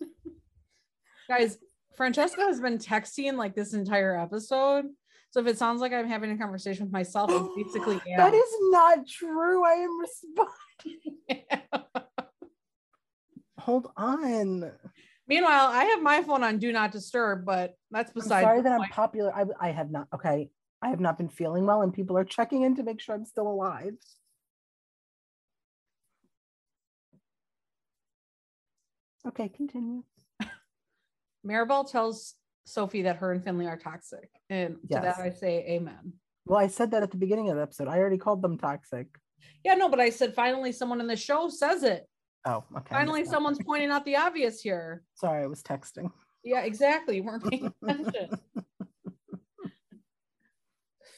[1.28, 1.58] Guys,
[1.96, 4.86] Francesca has been texting like this entire episode.
[5.30, 8.18] So if it sounds like I'm having a conversation with myself, I basically am.
[8.18, 9.64] That is not true.
[9.64, 11.44] I am responding.
[13.58, 14.72] Hold on.
[15.28, 18.38] Meanwhile, I have my phone on do not disturb, but that's beside.
[18.38, 19.32] I'm sorry that I'm popular.
[19.32, 20.08] I, I have not.
[20.12, 20.50] Okay,
[20.82, 23.24] I have not been feeling well, and people are checking in to make sure I'm
[23.24, 23.94] still alive.
[29.28, 30.02] Okay, continue.
[31.46, 34.28] Maribel tells Sophie that her and Finley are toxic.
[34.48, 36.12] And to that I say amen.
[36.46, 37.88] Well, I said that at the beginning of the episode.
[37.88, 39.06] I already called them toxic.
[39.64, 42.06] Yeah, no, but I said finally someone in the show says it.
[42.46, 42.94] Oh, okay.
[42.94, 45.02] Finally, someone's pointing out the obvious here.
[45.14, 46.10] Sorry, I was texting.
[46.42, 47.16] Yeah, exactly.
[47.16, 48.30] You weren't paying attention.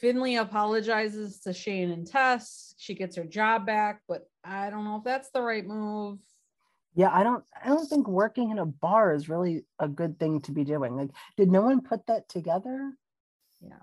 [0.01, 2.75] Finley apologizes to Shane and Tess.
[2.77, 6.19] She gets her job back, but I don't know if that's the right move.
[6.95, 10.41] Yeah, I don't I don't think working in a bar is really a good thing
[10.41, 10.95] to be doing.
[10.95, 12.93] Like, did no one put that together?
[13.61, 13.73] Yeah.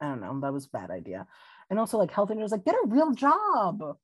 [0.00, 0.40] I don't know.
[0.40, 1.26] That was a bad idea.
[1.70, 3.80] And also like health was like, get a real job.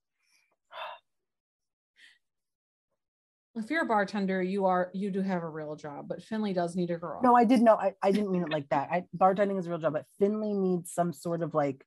[3.57, 6.77] if you're a bartender, you are you do have a real job, but Finley does
[6.77, 7.21] need a girl.
[7.23, 7.75] No, I did know.
[7.75, 8.89] I, I didn't mean it like that.
[8.91, 11.85] I, bartending is a real job, but Finley needs some sort of like.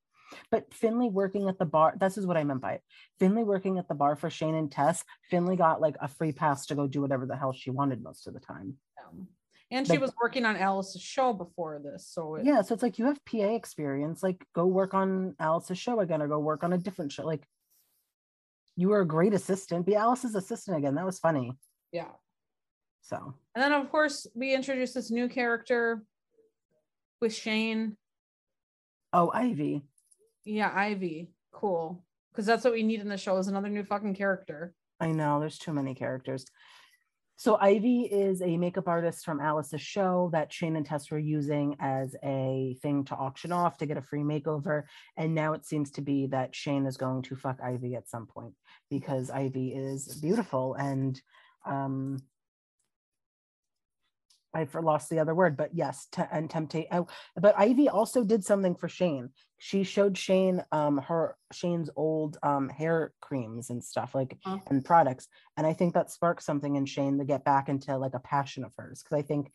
[0.52, 1.94] But Finley working at the bar.
[2.00, 2.82] This is what I meant by it.
[3.20, 5.04] Finley working at the bar for Shane and Tess.
[5.30, 8.28] Finley got like a free pass to go do whatever the hell she wanted most
[8.28, 8.76] of the time.
[9.00, 9.26] Oh.
[9.72, 12.62] and she like, was working on Alice's show before this, so it, yeah.
[12.62, 14.24] So it's like you have PA experience.
[14.24, 17.26] Like go work on Alice's show again, or go work on a different show.
[17.26, 17.46] Like
[18.76, 19.86] you were a great assistant.
[19.86, 20.96] Be Alice's assistant again.
[20.96, 21.54] That was funny.
[21.92, 22.10] Yeah.
[23.02, 23.36] So.
[23.54, 26.04] And then of course we introduced this new character
[27.22, 27.98] with Shane.
[29.14, 29.84] Oh, Ivy.
[30.46, 31.32] Yeah, Ivy.
[31.52, 32.04] Cool.
[32.32, 34.74] Because that's what we need in the show is another new fucking character.
[35.00, 35.40] I know.
[35.40, 36.46] There's too many characters.
[37.38, 41.76] So Ivy is a makeup artist from Alice's show that Shane and Tess were using
[41.82, 44.84] as a thing to auction off to get a free makeover.
[45.18, 48.26] And now it seems to be that Shane is going to fuck Ivy at some
[48.26, 48.54] point
[48.90, 51.22] because Ivy is beautiful and
[51.66, 52.20] um
[54.56, 56.88] I lost the other word, but yes, t- and temptate.
[56.92, 59.30] Oh, but Ivy also did something for Shane.
[59.58, 64.60] She showed Shane um her Shane's old um hair creams and stuff like uh-huh.
[64.68, 68.14] and products, and I think that sparked something in Shane to get back into like
[68.14, 69.04] a passion of hers.
[69.04, 69.52] Because I think,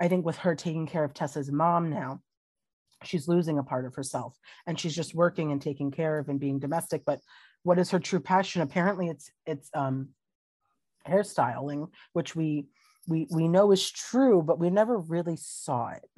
[0.00, 2.20] I think with her taking care of Tessa's mom now,
[3.02, 6.38] she's losing a part of herself, and she's just working and taking care of and
[6.38, 7.02] being domestic.
[7.04, 7.20] But
[7.64, 8.62] what is her true passion?
[8.62, 10.10] Apparently, it's it's um
[11.06, 12.66] hairstyling, which we
[13.06, 16.08] we we know is true, but we never really saw it.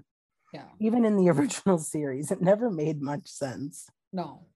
[0.52, 0.64] Yeah.
[0.80, 3.88] Even in the original series, it never made much sense.
[4.12, 4.46] No.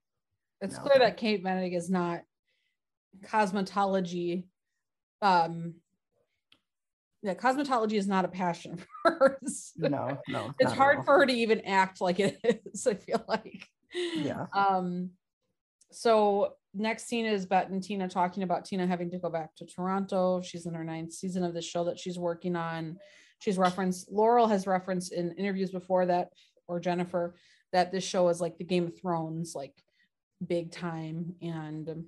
[0.61, 0.83] It's no.
[0.83, 2.21] clear that Kate Benedict is not
[3.25, 4.45] cosmetology.
[5.21, 5.75] Um
[7.23, 9.11] yeah, cosmetology is not a passion for
[9.41, 9.73] hers.
[9.75, 10.53] No, no.
[10.59, 12.39] it's hard for her to even act like it
[12.73, 13.67] is, I feel like.
[13.93, 14.45] Yeah.
[14.53, 15.11] Um
[15.91, 19.65] so next scene is Bette and Tina talking about Tina having to go back to
[19.65, 20.41] Toronto.
[20.41, 22.97] She's in her ninth season of the show that she's working on.
[23.39, 26.29] She's referenced Laurel has referenced in interviews before that,
[26.67, 27.35] or Jennifer,
[27.73, 29.73] that this show is like the Game of Thrones, like
[30.45, 31.35] big time.
[31.41, 32.05] And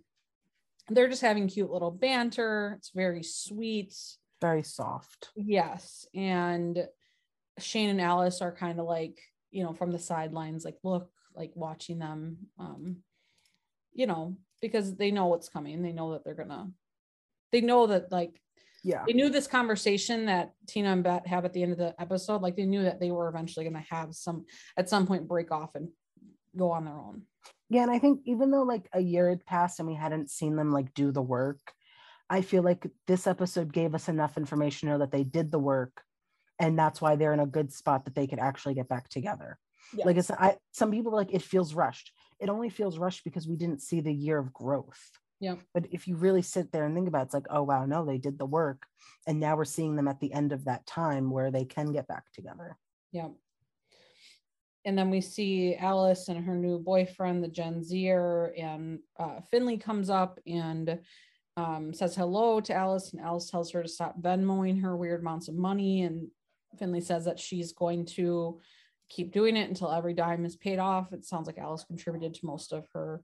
[0.89, 2.75] they're just having cute little banter.
[2.77, 3.93] It's very sweet,
[4.41, 5.29] very soft.
[5.35, 6.07] Yes.
[6.15, 6.87] And
[7.59, 9.19] Shane and Alice are kind of like,
[9.51, 12.37] you know, from the sidelines, like, look, like watching them.
[12.57, 12.97] Um,
[13.93, 15.81] you know, because they know what's coming.
[15.81, 16.71] They know that they're gonna,
[17.51, 18.41] they know that like,
[18.83, 21.93] yeah, they knew this conversation that Tina and Bette have at the end of the
[21.99, 22.41] episode.
[22.41, 24.45] Like they knew that they were eventually gonna have some
[24.77, 25.89] at some point break off and
[26.55, 27.23] go on their own.
[27.69, 30.55] Yeah, and I think even though like a year had passed and we hadn't seen
[30.55, 31.59] them like do the work,
[32.29, 35.59] I feel like this episode gave us enough information to know that they did the
[35.59, 36.01] work,
[36.57, 39.57] and that's why they're in a good spot that they could actually get back together.
[39.93, 40.05] Yes.
[40.05, 43.55] Like it's I some people like it feels rushed it only feels rushed because we
[43.55, 45.11] didn't see the year of growth.
[45.39, 45.55] Yeah.
[45.73, 48.05] But if you really sit there and think about it, it's like, oh wow, no,
[48.05, 48.83] they did the work.
[49.25, 52.07] And now we're seeing them at the end of that time where they can get
[52.07, 52.77] back together.
[53.11, 53.29] Yeah.
[54.85, 59.77] And then we see Alice and her new boyfriend, the Gen Zer, and uh, Finley
[59.77, 60.99] comes up and
[61.57, 65.49] um, says hello to Alice, and Alice tells her to stop Venmoing her weird amounts
[65.49, 66.03] of money.
[66.03, 66.29] And
[66.77, 68.61] Finley says that she's going to
[69.09, 71.11] keep doing it until every dime is paid off.
[71.11, 73.21] It sounds like Alice contributed to most of her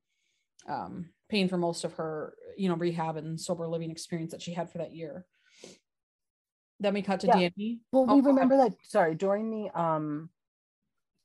[0.67, 4.53] um, paying for most of her, you know, rehab and sober living experience that she
[4.53, 5.25] had for that year.
[6.79, 7.49] Then we cut to yeah.
[7.49, 7.79] Dani.
[7.91, 8.73] Well, oh, we remember that.
[8.83, 10.29] Sorry, during the um,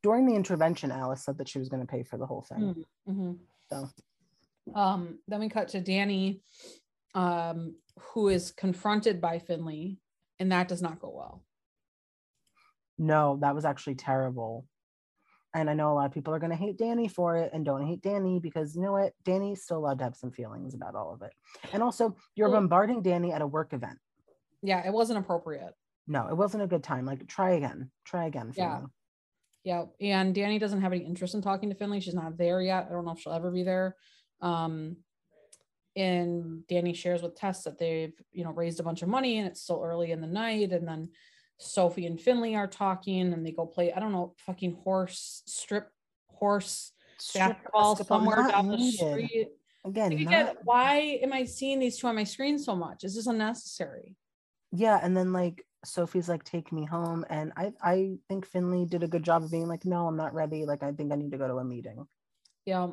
[0.03, 2.59] during the intervention, Alice said that she was going to pay for the whole thing.
[2.59, 3.33] Mm, mm-hmm.
[3.68, 3.88] So,
[4.79, 6.40] um, then we cut to Dani,
[7.14, 9.99] um, who is confronted by Finley,
[10.38, 11.42] and that does not go well
[13.01, 14.67] no, that was actually terrible.
[15.55, 17.65] And I know a lot of people are going to hate Dani for it and
[17.65, 19.15] don't hate Dani because you know what?
[19.25, 21.33] Dani's still allowed to have some feelings about all of it.
[21.73, 23.99] And also, you're well, bombarding Dani at a work event.
[24.63, 25.73] Yeah, it wasn't appropriate.
[26.07, 27.07] No, it wasn't a good time.
[27.07, 27.91] Like, try again.
[28.05, 28.53] Try again.
[28.55, 28.81] yeah.
[28.81, 28.87] Me.
[29.65, 29.85] Yeah.
[30.01, 32.01] And Dani doesn't have any interest in talking to Finley.
[32.01, 32.87] She's not there yet.
[32.89, 33.97] I don't know if she'll ever be there.
[34.43, 34.99] Um,
[35.97, 39.49] and Dani shares with Tess that they've, you know, raised a bunch of money and
[39.49, 40.71] it's still early in the night.
[40.71, 41.09] And then
[41.61, 45.88] Sophie and Finley are talking and they go play, I don't know, fucking horse strip
[46.27, 49.49] horse strip basketball somewhere down the street.
[49.85, 53.05] Again, again why am I seeing these two on my screen so much?
[53.05, 54.16] Is this unnecessary?
[54.73, 57.25] Yeah, and then like Sophie's like, take me home.
[57.29, 60.35] And I I think Finley did a good job of being like, no, I'm not
[60.35, 60.64] ready.
[60.64, 62.07] Like, I think I need to go to a meeting.
[62.64, 62.88] Yeah.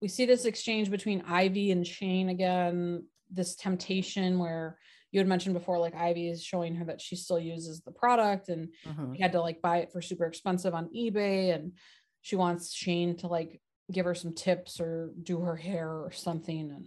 [0.00, 4.78] We see this exchange between Ivy and Shane again, this temptation where
[5.14, 8.48] you had mentioned before, like Ivy is showing her that she still uses the product
[8.48, 9.14] and mm-hmm.
[9.14, 11.54] had to like buy it for super expensive on eBay.
[11.54, 11.74] And
[12.22, 13.60] she wants Shane to like
[13.92, 16.58] give her some tips or do her hair or something.
[16.58, 16.86] And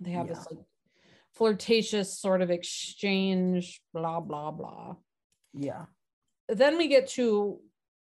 [0.00, 0.34] they have yeah.
[0.34, 0.60] this like
[1.32, 4.96] flirtatious sort of exchange, blah, blah, blah.
[5.54, 5.86] Yeah.
[6.50, 7.58] Then we get to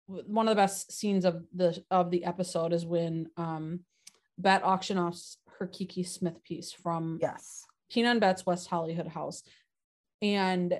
[0.06, 3.80] one of the best scenes of the of the episode is when um
[4.38, 5.20] Bette auction off
[5.58, 9.42] her Kiki Smith piece from yes Tina and Bette's West Hollywood house.
[10.20, 10.78] And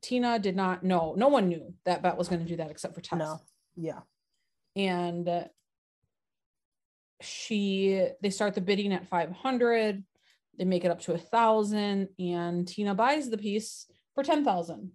[0.00, 2.94] Tina did not know, no one knew that Bette was going to do that except
[2.94, 3.18] for Tess.
[3.18, 3.40] No.
[3.76, 4.00] Yeah.
[4.74, 5.48] And
[7.20, 10.02] she, they start the bidding at 500.
[10.58, 14.90] They make it up to a thousand and Tina buys the piece for 10,000.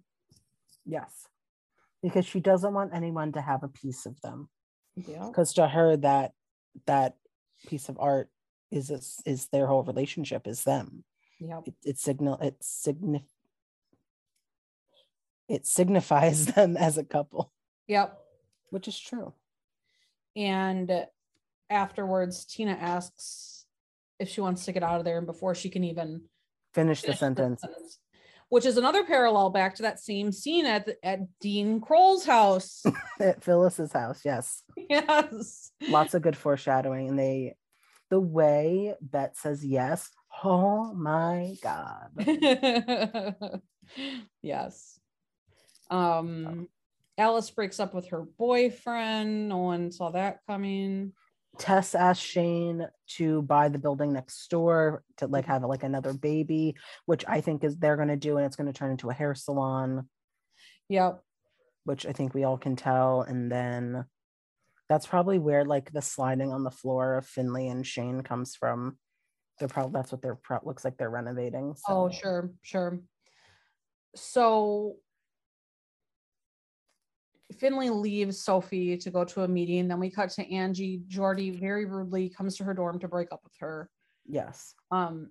[0.84, 1.26] Yes.
[2.02, 4.48] Because she doesn't want anyone to have a piece of them.
[4.94, 5.26] Yeah.
[5.26, 6.32] Because to her that
[6.86, 7.16] that
[7.66, 8.28] piece of art
[8.70, 11.04] is is, is their whole relationship is them.
[11.38, 11.60] Yeah.
[11.64, 13.22] It, it signal it signif
[15.48, 17.52] it signifies them as a couple.
[17.86, 18.18] Yep.
[18.70, 19.32] Which is true.
[20.36, 21.06] And
[21.70, 23.64] afterwards, Tina asks
[24.18, 26.22] if she wants to get out of there, and before she can even
[26.74, 27.60] finish, finish the, sentence.
[27.62, 27.98] the sentence,
[28.48, 32.84] which is another parallel back to that same scene at the, at Dean Kroll's house,
[33.20, 34.20] at Phyllis's house.
[34.24, 34.62] Yes.
[34.76, 35.70] Yes.
[35.88, 37.56] Lots of good foreshadowing, and they,
[38.10, 40.10] the way Bette says yes,
[40.44, 42.10] Oh my God.
[44.42, 45.00] yes.
[45.90, 46.68] Um,
[47.16, 49.48] Alice breaks up with her boyfriend.
[49.48, 51.12] No one saw that coming.
[51.58, 56.76] Tess asked Shane to buy the building next door to like have like another baby,
[57.06, 59.14] which I think is they're going to do, and it's going to turn into a
[59.14, 60.08] hair salon.
[60.88, 61.20] Yep.
[61.84, 63.22] Which I think we all can tell.
[63.22, 64.04] And then
[64.88, 68.96] that's probably where like the sliding on the floor of Finley and Shane comes from
[69.58, 71.74] they're probably that's what they're pro- looks like they're renovating.
[71.76, 71.84] So.
[71.88, 72.98] Oh, sure, sure.
[74.14, 74.96] So
[77.58, 79.88] Finley leaves Sophie to go to a meeting.
[79.88, 81.02] Then we cut to Angie.
[81.08, 83.90] Jordi very rudely comes to her dorm to break up with her.
[84.26, 84.74] Yes.
[84.90, 85.30] Um,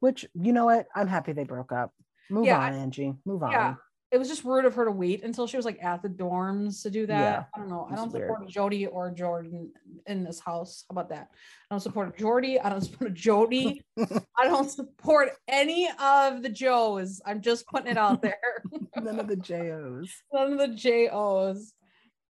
[0.00, 0.86] which you know what?
[0.94, 1.92] I'm happy they broke up.
[2.30, 3.14] Move yeah, on, Angie.
[3.24, 3.52] Move on.
[3.52, 3.74] Yeah,
[4.12, 6.82] it was just rude of her to wait until she was like at the dorms
[6.82, 7.18] to do that.
[7.18, 7.88] Yeah, I don't know.
[7.90, 8.46] I don't support.
[8.46, 9.72] Jodi or Jordan
[10.06, 10.84] in this house.
[10.86, 11.30] How about that?
[11.32, 12.58] I don't support Jordi.
[12.62, 13.80] I don't support Jodi.
[13.98, 17.22] I don't support any of the Joes.
[17.24, 18.62] I'm just putting it out there.
[19.00, 20.10] None of the JOs.
[20.30, 21.72] None of the JOs.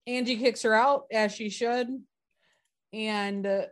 [0.06, 1.88] Angie kicks her out as she should.
[2.92, 3.62] And uh,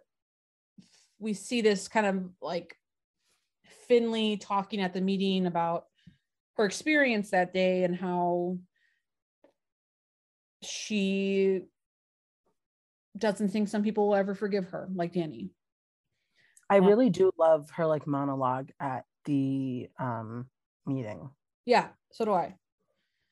[1.19, 2.75] we see this kind of like
[3.87, 5.88] Finley talking at the meeting about
[6.59, 8.59] her experience that day and how
[10.63, 11.63] she
[13.17, 15.51] doesn't think some people will ever forgive her, like Dani.
[16.69, 20.47] I really do love her like monologue at the um
[20.85, 21.31] meeting.
[21.65, 22.57] Yeah, so do I.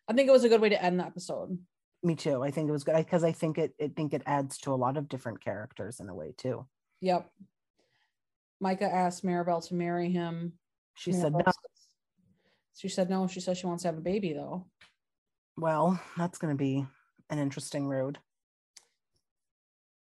[0.08, 1.58] I think it was a good way to end the episode.
[2.02, 2.42] Me too.
[2.42, 4.76] I think it was good because I think it I think it adds to a
[4.76, 6.64] lot of different characters in a way too.
[7.00, 7.28] Yep.
[8.60, 10.52] Micah asked Maribel to marry him.
[10.94, 11.52] She Maribel said no.
[12.76, 13.26] She said no.
[13.26, 14.66] She says she wants to have a baby though.
[15.56, 16.86] Well, that's going to be
[17.30, 18.18] an interesting road.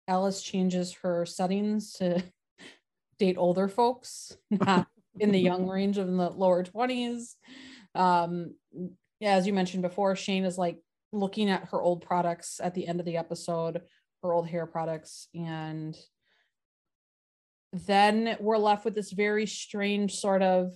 [0.08, 2.24] Alice changes her settings to
[3.20, 4.88] date older folks, not
[5.20, 7.36] in the young range of in the lower 20s.
[7.96, 8.56] Um,
[9.20, 10.80] yeah, as you mentioned before, Shane is like
[11.12, 13.82] looking at her old products at the end of the episode,
[14.22, 15.98] her old hair products, and
[17.74, 20.74] then we're left with this very strange sort of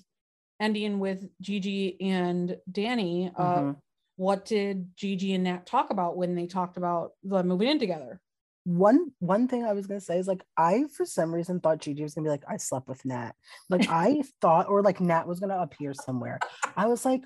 [0.61, 3.33] ending with Gigi and Dani.
[3.35, 3.71] Uh, mm-hmm.
[4.15, 8.21] What did Gigi and Nat talk about when they talked about the moving in together?
[8.63, 12.03] One one thing I was gonna say is like I for some reason thought Gigi
[12.03, 13.31] was gonna be like I slept with Nat.
[13.69, 16.39] Like I thought or like Nat was gonna appear somewhere.
[16.77, 17.23] I was like,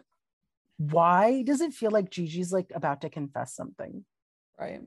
[0.77, 4.05] why does it feel like Gigi's like about to confess something?
[4.57, 4.81] Right.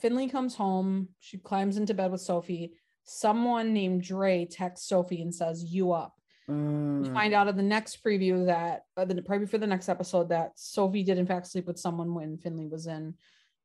[0.00, 1.08] Finley comes home.
[1.18, 2.72] She climbs into bed with Sophie
[3.08, 6.14] someone named Dre texts Sophie and says, You up.
[6.48, 7.02] Mm.
[7.02, 10.28] We find out in the next preview that, uh, the preview for the next episode,
[10.28, 13.14] that Sophie did in fact sleep with someone when Finley was in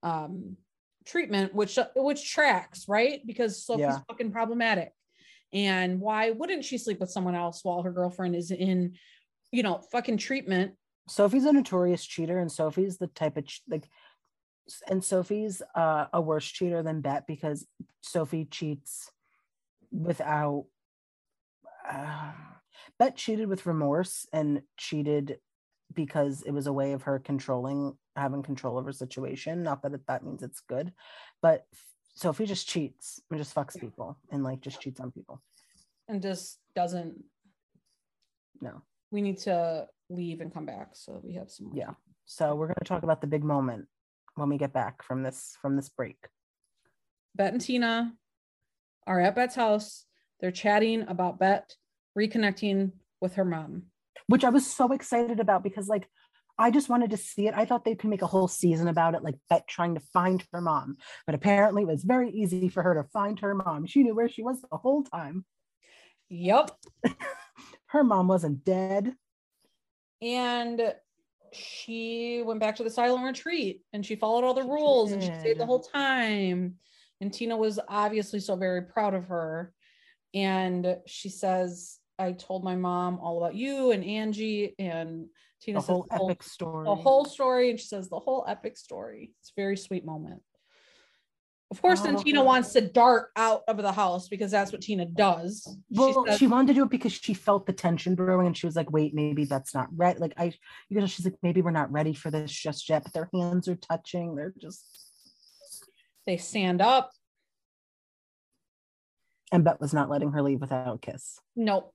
[0.01, 0.57] um,
[1.05, 3.25] treatment, which which tracks, right?
[3.25, 3.99] Because Sophie's yeah.
[4.07, 4.91] fucking problematic.
[5.51, 8.95] And why wouldn't she sleep with someone else while her girlfriend is in,
[9.51, 10.73] you know, fucking treatment?
[11.07, 13.87] Sophie's a notorious cheater, and Sophie's the type of like,
[14.89, 17.67] and Sophie's uh, a worse cheater than Bette because
[18.01, 19.11] Sophie cheats
[19.93, 20.65] without.
[21.89, 22.31] Uh,
[22.99, 25.37] Bette cheated with remorse and cheated
[25.93, 29.63] because it was a way of her controlling, having control over situation.
[29.63, 30.91] Not that it, that means it's good,
[31.41, 31.65] but
[32.15, 35.41] Sophie just cheats and just fucks people and like just cheats on people.
[36.07, 37.23] And just doesn't.
[38.61, 38.81] No.
[39.11, 41.71] We need to leave and come back so we have some.
[41.73, 41.91] Yeah.
[42.25, 43.87] So we're gonna talk about the big moment
[44.35, 46.17] when we get back from this from this break.
[47.35, 48.13] Bette and Tina
[49.07, 50.05] are at Bette's house.
[50.39, 51.75] They're chatting about Bette
[52.17, 52.91] reconnecting
[53.21, 53.83] with her mom.
[54.27, 56.07] Which I was so excited about because like
[56.57, 57.55] I just wanted to see it.
[57.55, 60.43] I thought they could make a whole season about it, like Bette trying to find
[60.53, 60.97] her mom.
[61.25, 63.87] But apparently, it was very easy for her to find her mom.
[63.87, 65.45] She knew where she was the whole time.
[66.29, 66.71] Yep.
[67.87, 69.15] her mom wasn't dead.
[70.21, 70.93] And
[71.51, 75.33] she went back to the silent retreat and she followed all the rules and she
[75.39, 76.75] stayed the whole time.
[77.21, 79.73] And Tina was obviously so very proud of her.
[80.33, 85.27] And she says, I told my mom all about you and Angie and
[85.61, 86.85] Tina says, the whole epic story.
[86.85, 87.69] The whole story.
[87.69, 89.33] And she says the whole epic story.
[89.39, 90.41] It's a very sweet moment.
[91.71, 92.43] Of course, oh, then Tina oh.
[92.43, 95.67] wants to dart out of the house because that's what Tina does.
[95.89, 98.55] Well, she, says, she, wanted to do it because she felt the tension brewing and
[98.55, 100.19] she was like, wait, maybe that's not right.
[100.19, 100.53] Like I,
[100.89, 103.67] you know, she's like, maybe we're not ready for this just yet, but their hands
[103.67, 104.35] are touching.
[104.35, 104.85] They're just
[106.25, 107.11] they stand up.
[109.51, 111.39] And Bette was not letting her leave without a kiss.
[111.55, 111.93] Nope.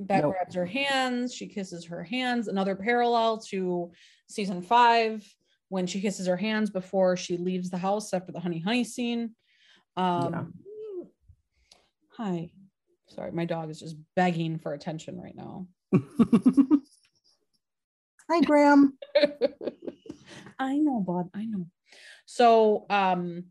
[0.00, 0.32] Bette nope.
[0.32, 1.34] grabs her hands.
[1.34, 2.48] She kisses her hands.
[2.48, 3.92] Another parallel to
[4.28, 5.24] season five
[5.68, 9.34] when she kisses her hands before she leaves the house after the honey honey scene.
[9.96, 10.44] Um, yeah.
[12.16, 12.50] Hi.
[13.08, 15.66] Sorry, my dog is just begging for attention right now.
[18.30, 18.96] Hi, Graham.
[20.58, 21.28] I know, Bob.
[21.34, 21.66] I know.
[22.26, 23.44] So um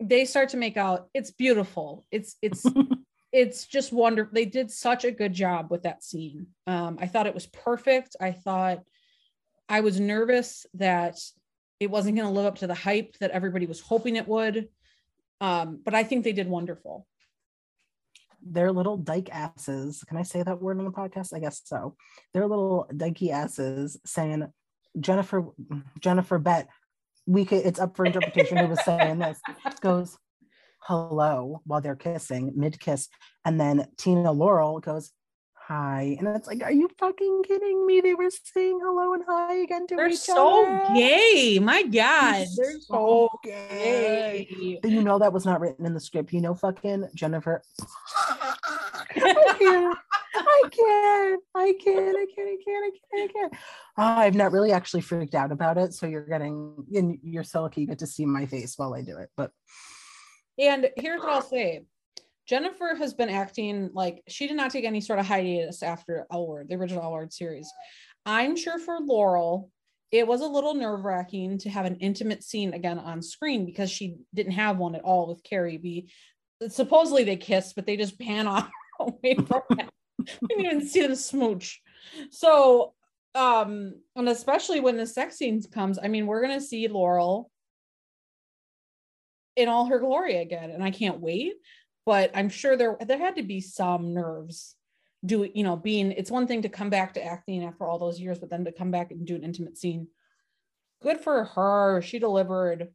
[0.00, 1.08] they start to make out.
[1.14, 2.04] It's beautiful.
[2.10, 2.64] It's it's
[3.32, 4.32] it's just wonderful.
[4.34, 6.48] They did such a good job with that scene.
[6.66, 8.16] Um, I thought it was perfect.
[8.20, 8.80] I thought
[9.68, 11.18] I was nervous that
[11.78, 14.68] it wasn't going to live up to the hype that everybody was hoping it would.
[15.40, 17.06] Um, but I think they did wonderful.
[18.42, 20.02] They're little dyke asses.
[20.04, 21.34] Can I say that word on the podcast?
[21.34, 21.96] I guess so.
[22.32, 24.46] They're little dykey asses saying,
[24.98, 25.46] Jennifer,
[26.00, 26.68] Jennifer Bette,
[27.30, 29.40] we could, it's up for interpretation who was saying this,
[29.80, 30.18] goes,
[30.80, 33.08] hello while they're kissing mid kiss.
[33.44, 35.12] And then tina laurel goes
[35.54, 36.16] hi.
[36.18, 38.00] And it's like are you fucking kidding me?
[38.00, 40.94] They were saying hello and hi again to they're each so other.
[40.94, 41.60] gay.
[41.60, 42.46] My god.
[42.56, 44.48] they're, they're so, so gay.
[44.50, 44.80] gay.
[44.82, 46.32] You know that was not written in the script.
[46.32, 47.62] You know fucking jennifer
[49.16, 49.94] oh,
[50.34, 51.42] I can't.
[51.54, 52.16] I can't.
[52.16, 52.48] I can't.
[52.48, 52.84] I can't.
[52.84, 53.30] I can't.
[53.30, 53.52] I can't.
[53.98, 55.94] Oh, I've not really actually freaked out about it.
[55.94, 57.18] So you're getting in.
[57.22, 59.30] You're so lucky you get to see my face while I do it.
[59.36, 59.50] But
[60.58, 61.84] and here's what I'll say.
[62.46, 66.62] Jennifer has been acting like she did not take any sort of hiatus after L
[66.68, 67.70] the original L series.
[68.26, 69.70] I'm sure for Laurel,
[70.10, 73.90] it was a little nerve wracking to have an intimate scene again on screen because
[73.90, 76.10] she didn't have one at all with Carrie B.
[76.68, 78.68] Supposedly they kissed, but they just pan off
[78.98, 79.90] away from that.
[80.40, 81.80] We didn't even see them smooch.
[82.30, 82.94] So,
[83.34, 87.50] um, and especially when the sex scenes comes, I mean, we're gonna see Laurel
[89.56, 91.54] in all her glory again and i can't wait
[92.06, 94.76] but i'm sure there there had to be some nerves
[95.24, 98.20] do you know being it's one thing to come back to acting after all those
[98.20, 100.08] years but then to come back and do an intimate scene.
[101.02, 102.02] Good for her.
[102.02, 102.88] She delivered.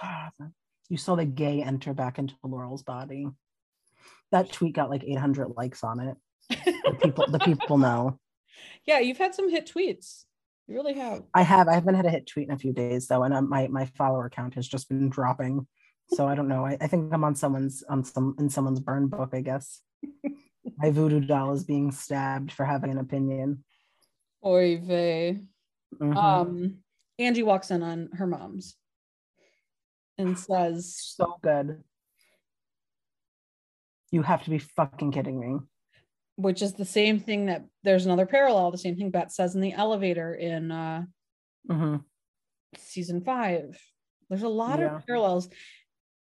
[0.00, 0.32] God,
[0.88, 3.28] you saw the gay enter back into laurel's body
[4.32, 6.16] that tweet got like 800 likes on it
[6.50, 8.18] the people the people know
[8.86, 10.24] yeah you've had some hit tweets
[10.68, 11.22] you really have.
[11.34, 11.68] I have.
[11.68, 13.86] I haven't had a hit tweet in a few days though, and um, my my
[13.98, 15.66] follower count has just been dropping.
[16.10, 16.64] So I don't know.
[16.64, 19.30] I, I think I'm on someone's on some in someone's burn book.
[19.32, 19.80] I guess
[20.78, 23.64] my voodoo doll is being stabbed for having an opinion.
[24.44, 25.40] Oy vey.
[26.00, 26.16] Mm-hmm.
[26.16, 26.78] Um,
[27.18, 28.76] Angie walks in on her mom's
[30.16, 31.82] and says, "So good."
[34.12, 35.58] You have to be fucking kidding me
[36.36, 39.60] which is the same thing that there's another parallel, the same thing Bette says in
[39.60, 41.04] the elevator in uh,
[41.70, 41.96] mm-hmm.
[42.76, 43.78] season five.
[44.28, 44.96] There's a lot yeah.
[44.96, 45.48] of parallels.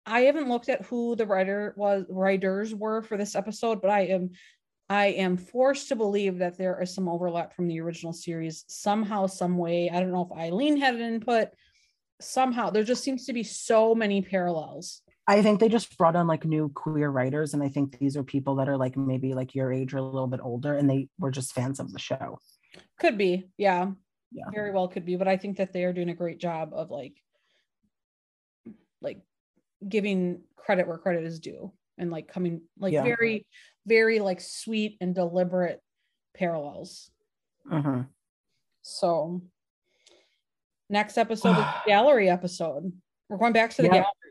[0.06, 4.00] I haven't looked at who the writer was writers were for this episode, but I
[4.00, 4.30] am
[4.90, 9.26] I am forced to believe that there is some overlap from the original series somehow,
[9.26, 9.88] some way.
[9.90, 11.48] I don't know if Ilene had an input.
[12.20, 15.00] somehow there just seems to be so many parallels.
[15.26, 18.22] I think they just brought on like new queer writers, and I think these are
[18.22, 21.08] people that are like maybe like your age or a little bit older, and they
[21.18, 22.38] were just fans of the show.
[22.98, 23.90] Could be, yeah,
[24.32, 25.16] yeah, very well could be.
[25.16, 27.14] But I think that they are doing a great job of like,
[29.00, 29.20] like
[29.88, 33.02] giving credit where credit is due, and like coming like yeah.
[33.02, 33.46] very,
[33.86, 35.80] very like sweet and deliberate
[36.36, 37.10] parallels.
[37.72, 38.02] Uh-huh.
[38.82, 39.40] So,
[40.90, 42.92] next episode is gallery episode.
[43.30, 43.92] We're going back to the yeah.
[43.94, 44.23] gallery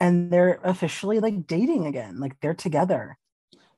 [0.00, 3.18] and they're officially like dating again like they're together.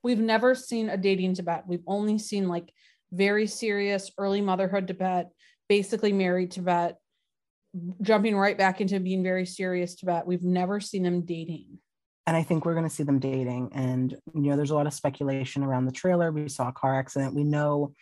[0.02, 2.72] We've never seen a dating Tibette we've only seen like
[3.12, 5.30] very serious early motherhood Tibette
[5.68, 6.98] basically married Tibette
[8.02, 11.78] jumping right back into being very serious Tibette we've never seen them dating.
[12.26, 13.70] And i think we're going to see them dating.
[13.74, 16.32] And you know there's a lot of speculation around the trailer.
[16.32, 17.34] We saw a car accident.
[17.34, 17.94] We know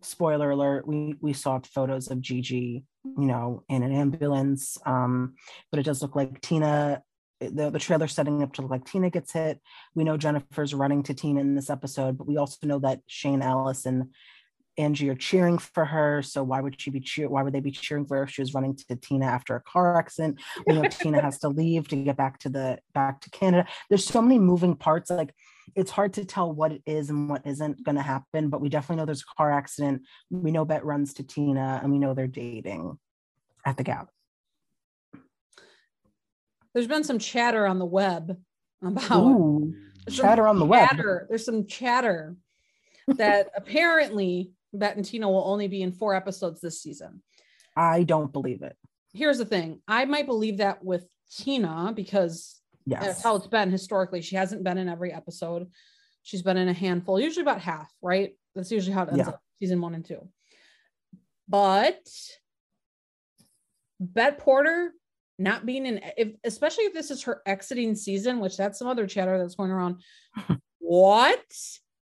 [0.00, 4.78] spoiler alert we we saw photos of gigi you know in an ambulance.
[4.84, 5.34] Um
[5.70, 7.02] but it does look like tina
[7.40, 9.60] the, the trailer setting up to look like Tina gets hit.
[9.94, 13.42] We know Jennifer's running to Tina in this episode, but we also know that Shane,
[13.42, 14.10] Alice, and
[14.78, 16.22] Angie are cheering for her.
[16.22, 17.28] So why would she be cheer?
[17.28, 19.60] Why would they be cheering for her if she was running to Tina after a
[19.60, 20.40] car accident?
[20.66, 23.68] We know Tina has to leave to get back to the back to Canada.
[23.88, 25.10] There's so many moving parts.
[25.10, 25.34] Like
[25.74, 28.50] it's hard to tell what it is and what isn't going to happen.
[28.50, 30.02] But we definitely know there's a car accident.
[30.30, 32.98] We know Bette runs to Tina, and we know they're dating
[33.64, 34.08] at the Gap
[36.76, 38.36] there's been some chatter on the web
[38.82, 39.74] about Ooh,
[40.10, 41.20] chatter on the chatter.
[41.20, 41.28] web.
[41.30, 42.36] There's some chatter
[43.08, 47.22] that apparently Bette and Tina will only be in four episodes this season.
[47.74, 48.76] I don't believe it.
[49.14, 49.80] Here's the thing.
[49.88, 53.02] I might believe that with Tina because yes.
[53.02, 54.20] that's how it's been historically.
[54.20, 55.68] She hasn't been in every episode.
[56.24, 58.36] She's been in a handful, usually about half, right?
[58.54, 59.28] That's usually how it ends yeah.
[59.28, 60.28] up, season one and two.
[61.48, 62.06] But
[63.98, 64.92] Bette Porter
[65.38, 69.06] not being in if especially if this is her exiting season which that's some other
[69.06, 70.02] chatter that's going around.
[70.88, 71.42] What?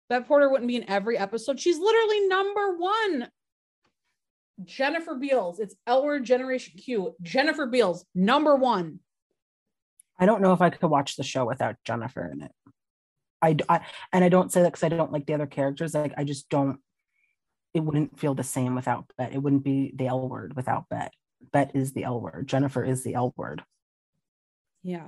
[0.09, 1.61] Bette Porter wouldn't be in every episode.
[1.61, 3.29] She's literally number one.
[4.65, 7.15] Jennifer beals it's l word generation q.
[7.21, 9.01] Jennifer beals number one.
[10.19, 12.53] I don't know if i could watch the show without jennifer in it.
[13.43, 13.81] I, I
[14.13, 15.95] and i don't say that because i don't like the other characters.
[15.95, 16.79] Like i just don't
[17.75, 21.15] it wouldn't feel the same without Bette it wouldn't be the l word without Bette
[21.53, 22.47] Bette is the L word.
[22.47, 23.63] Jennifer is the L word.
[24.83, 25.07] Yeah.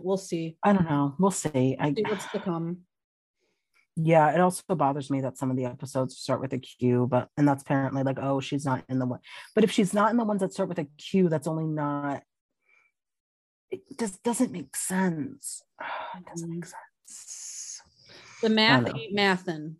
[0.00, 0.56] We'll see.
[0.62, 1.14] I don't know.
[1.18, 1.76] We'll see.
[1.78, 2.78] I see what's to come.
[3.94, 7.28] Yeah, it also bothers me that some of the episodes start with a Q, but
[7.36, 9.20] and that's apparently like, oh, she's not in the one.
[9.54, 12.22] But if she's not in the ones that start with a Q, that's only not.
[13.70, 15.62] It just doesn't make sense.
[16.14, 17.80] It doesn't make sense.
[18.42, 19.76] The math ain't mathin'.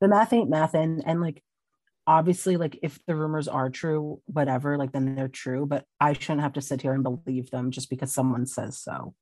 [0.00, 1.42] The math ain't mathin', and like
[2.06, 6.40] obviously like if the rumors are true whatever like then they're true but i shouldn't
[6.40, 9.14] have to sit here and believe them just because someone says so.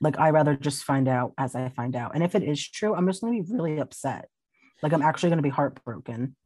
[0.00, 2.94] Like i rather just find out as i find out and if it is true
[2.94, 4.28] i'm just going to be really upset.
[4.82, 6.36] Like i'm actually going to be heartbroken.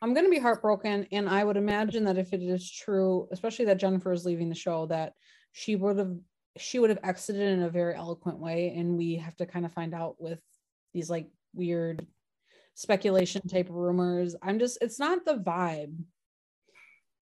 [0.00, 3.64] I'm going to be heartbroken and i would imagine that if it is true especially
[3.66, 5.12] that jennifer is leaving the show that
[5.52, 6.16] she would have
[6.56, 9.72] she would have exited in a very eloquent way and we have to kind of
[9.72, 10.40] find out with
[10.94, 12.06] these like weird
[12.78, 14.36] speculation type rumors.
[14.40, 15.96] I'm just it's not the vibe.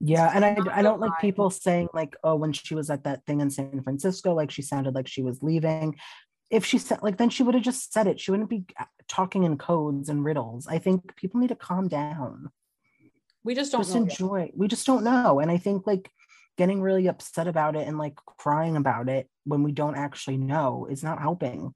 [0.00, 3.24] Yeah, and I I don't like people saying like oh when she was at that
[3.24, 5.96] thing in San Francisco like she sounded like she was leaving.
[6.50, 8.20] If she said like then she would have just said it.
[8.20, 10.66] She wouldn't be uh, talking in codes and riddles.
[10.66, 12.50] I think people need to calm down.
[13.42, 14.40] We just don't just enjoy.
[14.40, 14.56] Yet.
[14.58, 16.10] We just don't know, and I think like
[16.58, 20.86] getting really upset about it and like crying about it when we don't actually know
[20.90, 21.74] is not helping.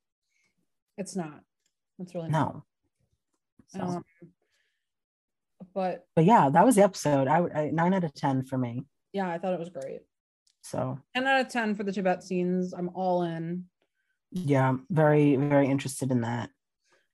[0.99, 1.41] It's not.
[1.99, 2.39] It's really no.
[2.39, 2.63] Not.
[3.71, 3.81] So.
[3.81, 4.05] Um,
[5.75, 7.29] but but yeah, that was the episode.
[7.29, 8.85] I would nine out of ten for me.
[9.13, 10.01] Yeah, I thought it was great.
[10.63, 12.73] So 10 out of 10 for the Tibette scenes.
[12.73, 13.65] I'm all in.
[14.31, 16.51] Yeah, very, very interested in that.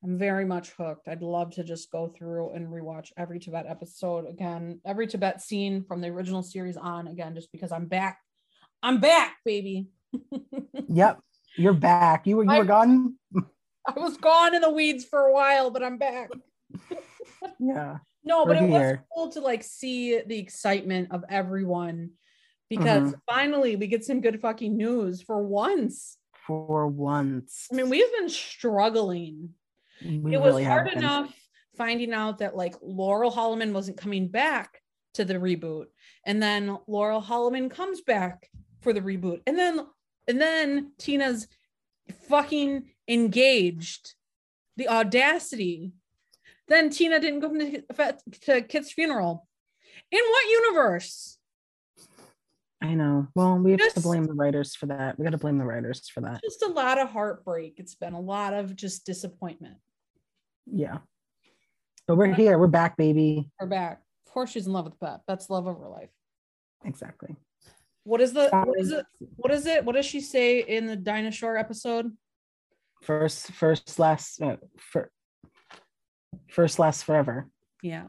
[0.04, 1.08] I'm very much hooked.
[1.08, 5.84] I'd love to just go through and rewatch every Tibette episode again, every Tibette scene
[5.84, 8.20] from the original series on again, just because I'm back.
[8.82, 9.88] I'm back, baby.
[10.88, 11.20] yep,
[11.56, 12.26] you're back.
[12.26, 13.16] You were you I, were gone.
[13.96, 16.30] I was gone in the weeds for a while, but I'm back.
[17.58, 17.98] yeah.
[18.24, 18.70] No, but it here.
[18.70, 22.10] was cool to like see the excitement of everyone
[22.68, 23.20] because mm-hmm.
[23.28, 26.18] finally we get some good fucking news for once.
[26.46, 27.68] For once.
[27.72, 29.50] I mean, we've been struggling.
[30.04, 31.32] We it was hard enough
[31.76, 34.80] finding out that like Laurel Holloman wasn't coming back
[35.14, 35.86] to the reboot.
[36.24, 38.48] And then Laurel Holloman comes back
[38.80, 39.40] for the reboot.
[39.46, 39.86] And then
[40.28, 41.46] and then Tina's
[42.28, 44.14] fucking engaged.
[44.76, 45.92] The audacity.
[46.68, 49.46] Then Tina didn't go to, to Kit's funeral.
[50.10, 51.38] In what universe?
[52.82, 53.28] I know.
[53.34, 55.18] Well, we have just, to blame the writers for that.
[55.18, 56.42] We got to blame the writers for that.
[56.44, 57.74] Just a lot of heartbreak.
[57.78, 59.76] It's been a lot of just disappointment.
[60.66, 60.98] Yeah.
[62.06, 62.58] But we're here.
[62.58, 63.48] We're back, baby.
[63.60, 64.02] We're back.
[64.26, 65.22] Of course, she's in love with Bette.
[65.26, 66.10] That's love of her life.
[66.84, 67.34] Exactly.
[68.06, 69.04] What is the what is it?
[69.34, 69.84] What is it?
[69.84, 72.12] What does she say in the dinosaur episode?
[73.02, 75.10] First, first, last, uh, for,
[76.48, 77.48] first, last, forever.
[77.82, 78.04] Yeah.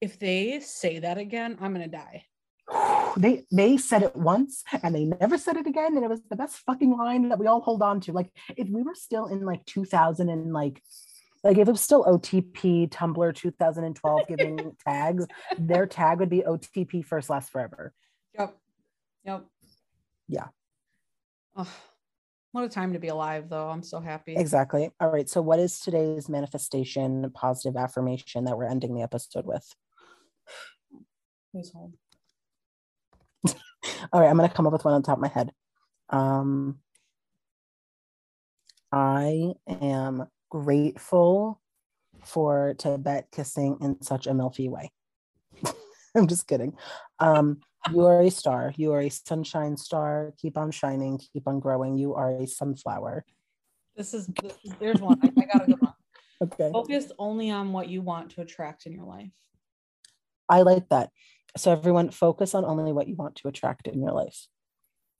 [0.00, 2.24] If they say that again, I'm gonna die.
[3.18, 6.36] They they said it once and they never said it again, and it was the
[6.36, 8.12] best fucking line that we all hold on to.
[8.12, 10.82] Like if we were still in like 2000 and like
[11.46, 15.26] like if it was still OTP Tumblr 2012 giving tags,
[15.58, 17.92] their tag would be OTP first last forever.
[18.38, 18.56] Yep.
[19.24, 19.44] Yep.
[20.28, 20.48] Yeah.
[21.54, 21.72] Oh,
[22.52, 23.68] what a time to be alive, though.
[23.68, 24.34] I'm so happy.
[24.34, 24.90] Exactly.
[25.00, 25.28] All right.
[25.28, 29.66] So, what is today's manifestation, positive affirmation that we're ending the episode with?
[31.52, 31.94] Please hold.
[34.12, 34.28] All right.
[34.28, 35.52] I'm going to come up with one on top of my head.
[36.10, 36.78] Um,
[38.90, 40.26] I am
[40.64, 41.60] grateful
[42.24, 44.90] for Tibette kissing in such a milky way.
[46.16, 46.74] I'm just kidding.
[47.18, 47.60] Um,
[47.92, 48.72] you are a star.
[48.76, 50.32] You are a sunshine star.
[50.38, 51.20] Keep on shining.
[51.32, 51.96] Keep on growing.
[51.96, 53.24] You are a sunflower.
[53.96, 55.18] This is, this is there's one.
[55.22, 55.92] I, I got a good one.
[56.42, 56.70] Okay.
[56.70, 59.30] Focus only on what you want to attract in your life.
[60.50, 61.08] I like that.
[61.56, 64.46] So everyone focus on only what you want to attract in your life.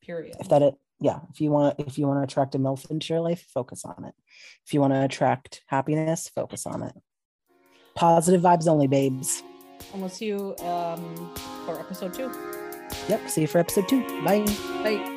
[0.03, 0.37] Period.
[0.39, 3.13] If that it yeah, if you want if you want to attract a MILF into
[3.13, 4.15] your life, focus on it.
[4.65, 6.95] If you want to attract happiness, focus on it.
[7.95, 9.43] Positive vibes only, babes.
[9.93, 11.35] And we'll see you um,
[11.65, 12.31] for episode two.
[13.09, 13.29] Yep.
[13.29, 14.03] See you for episode two.
[14.25, 14.45] Bye.
[14.83, 15.16] Bye.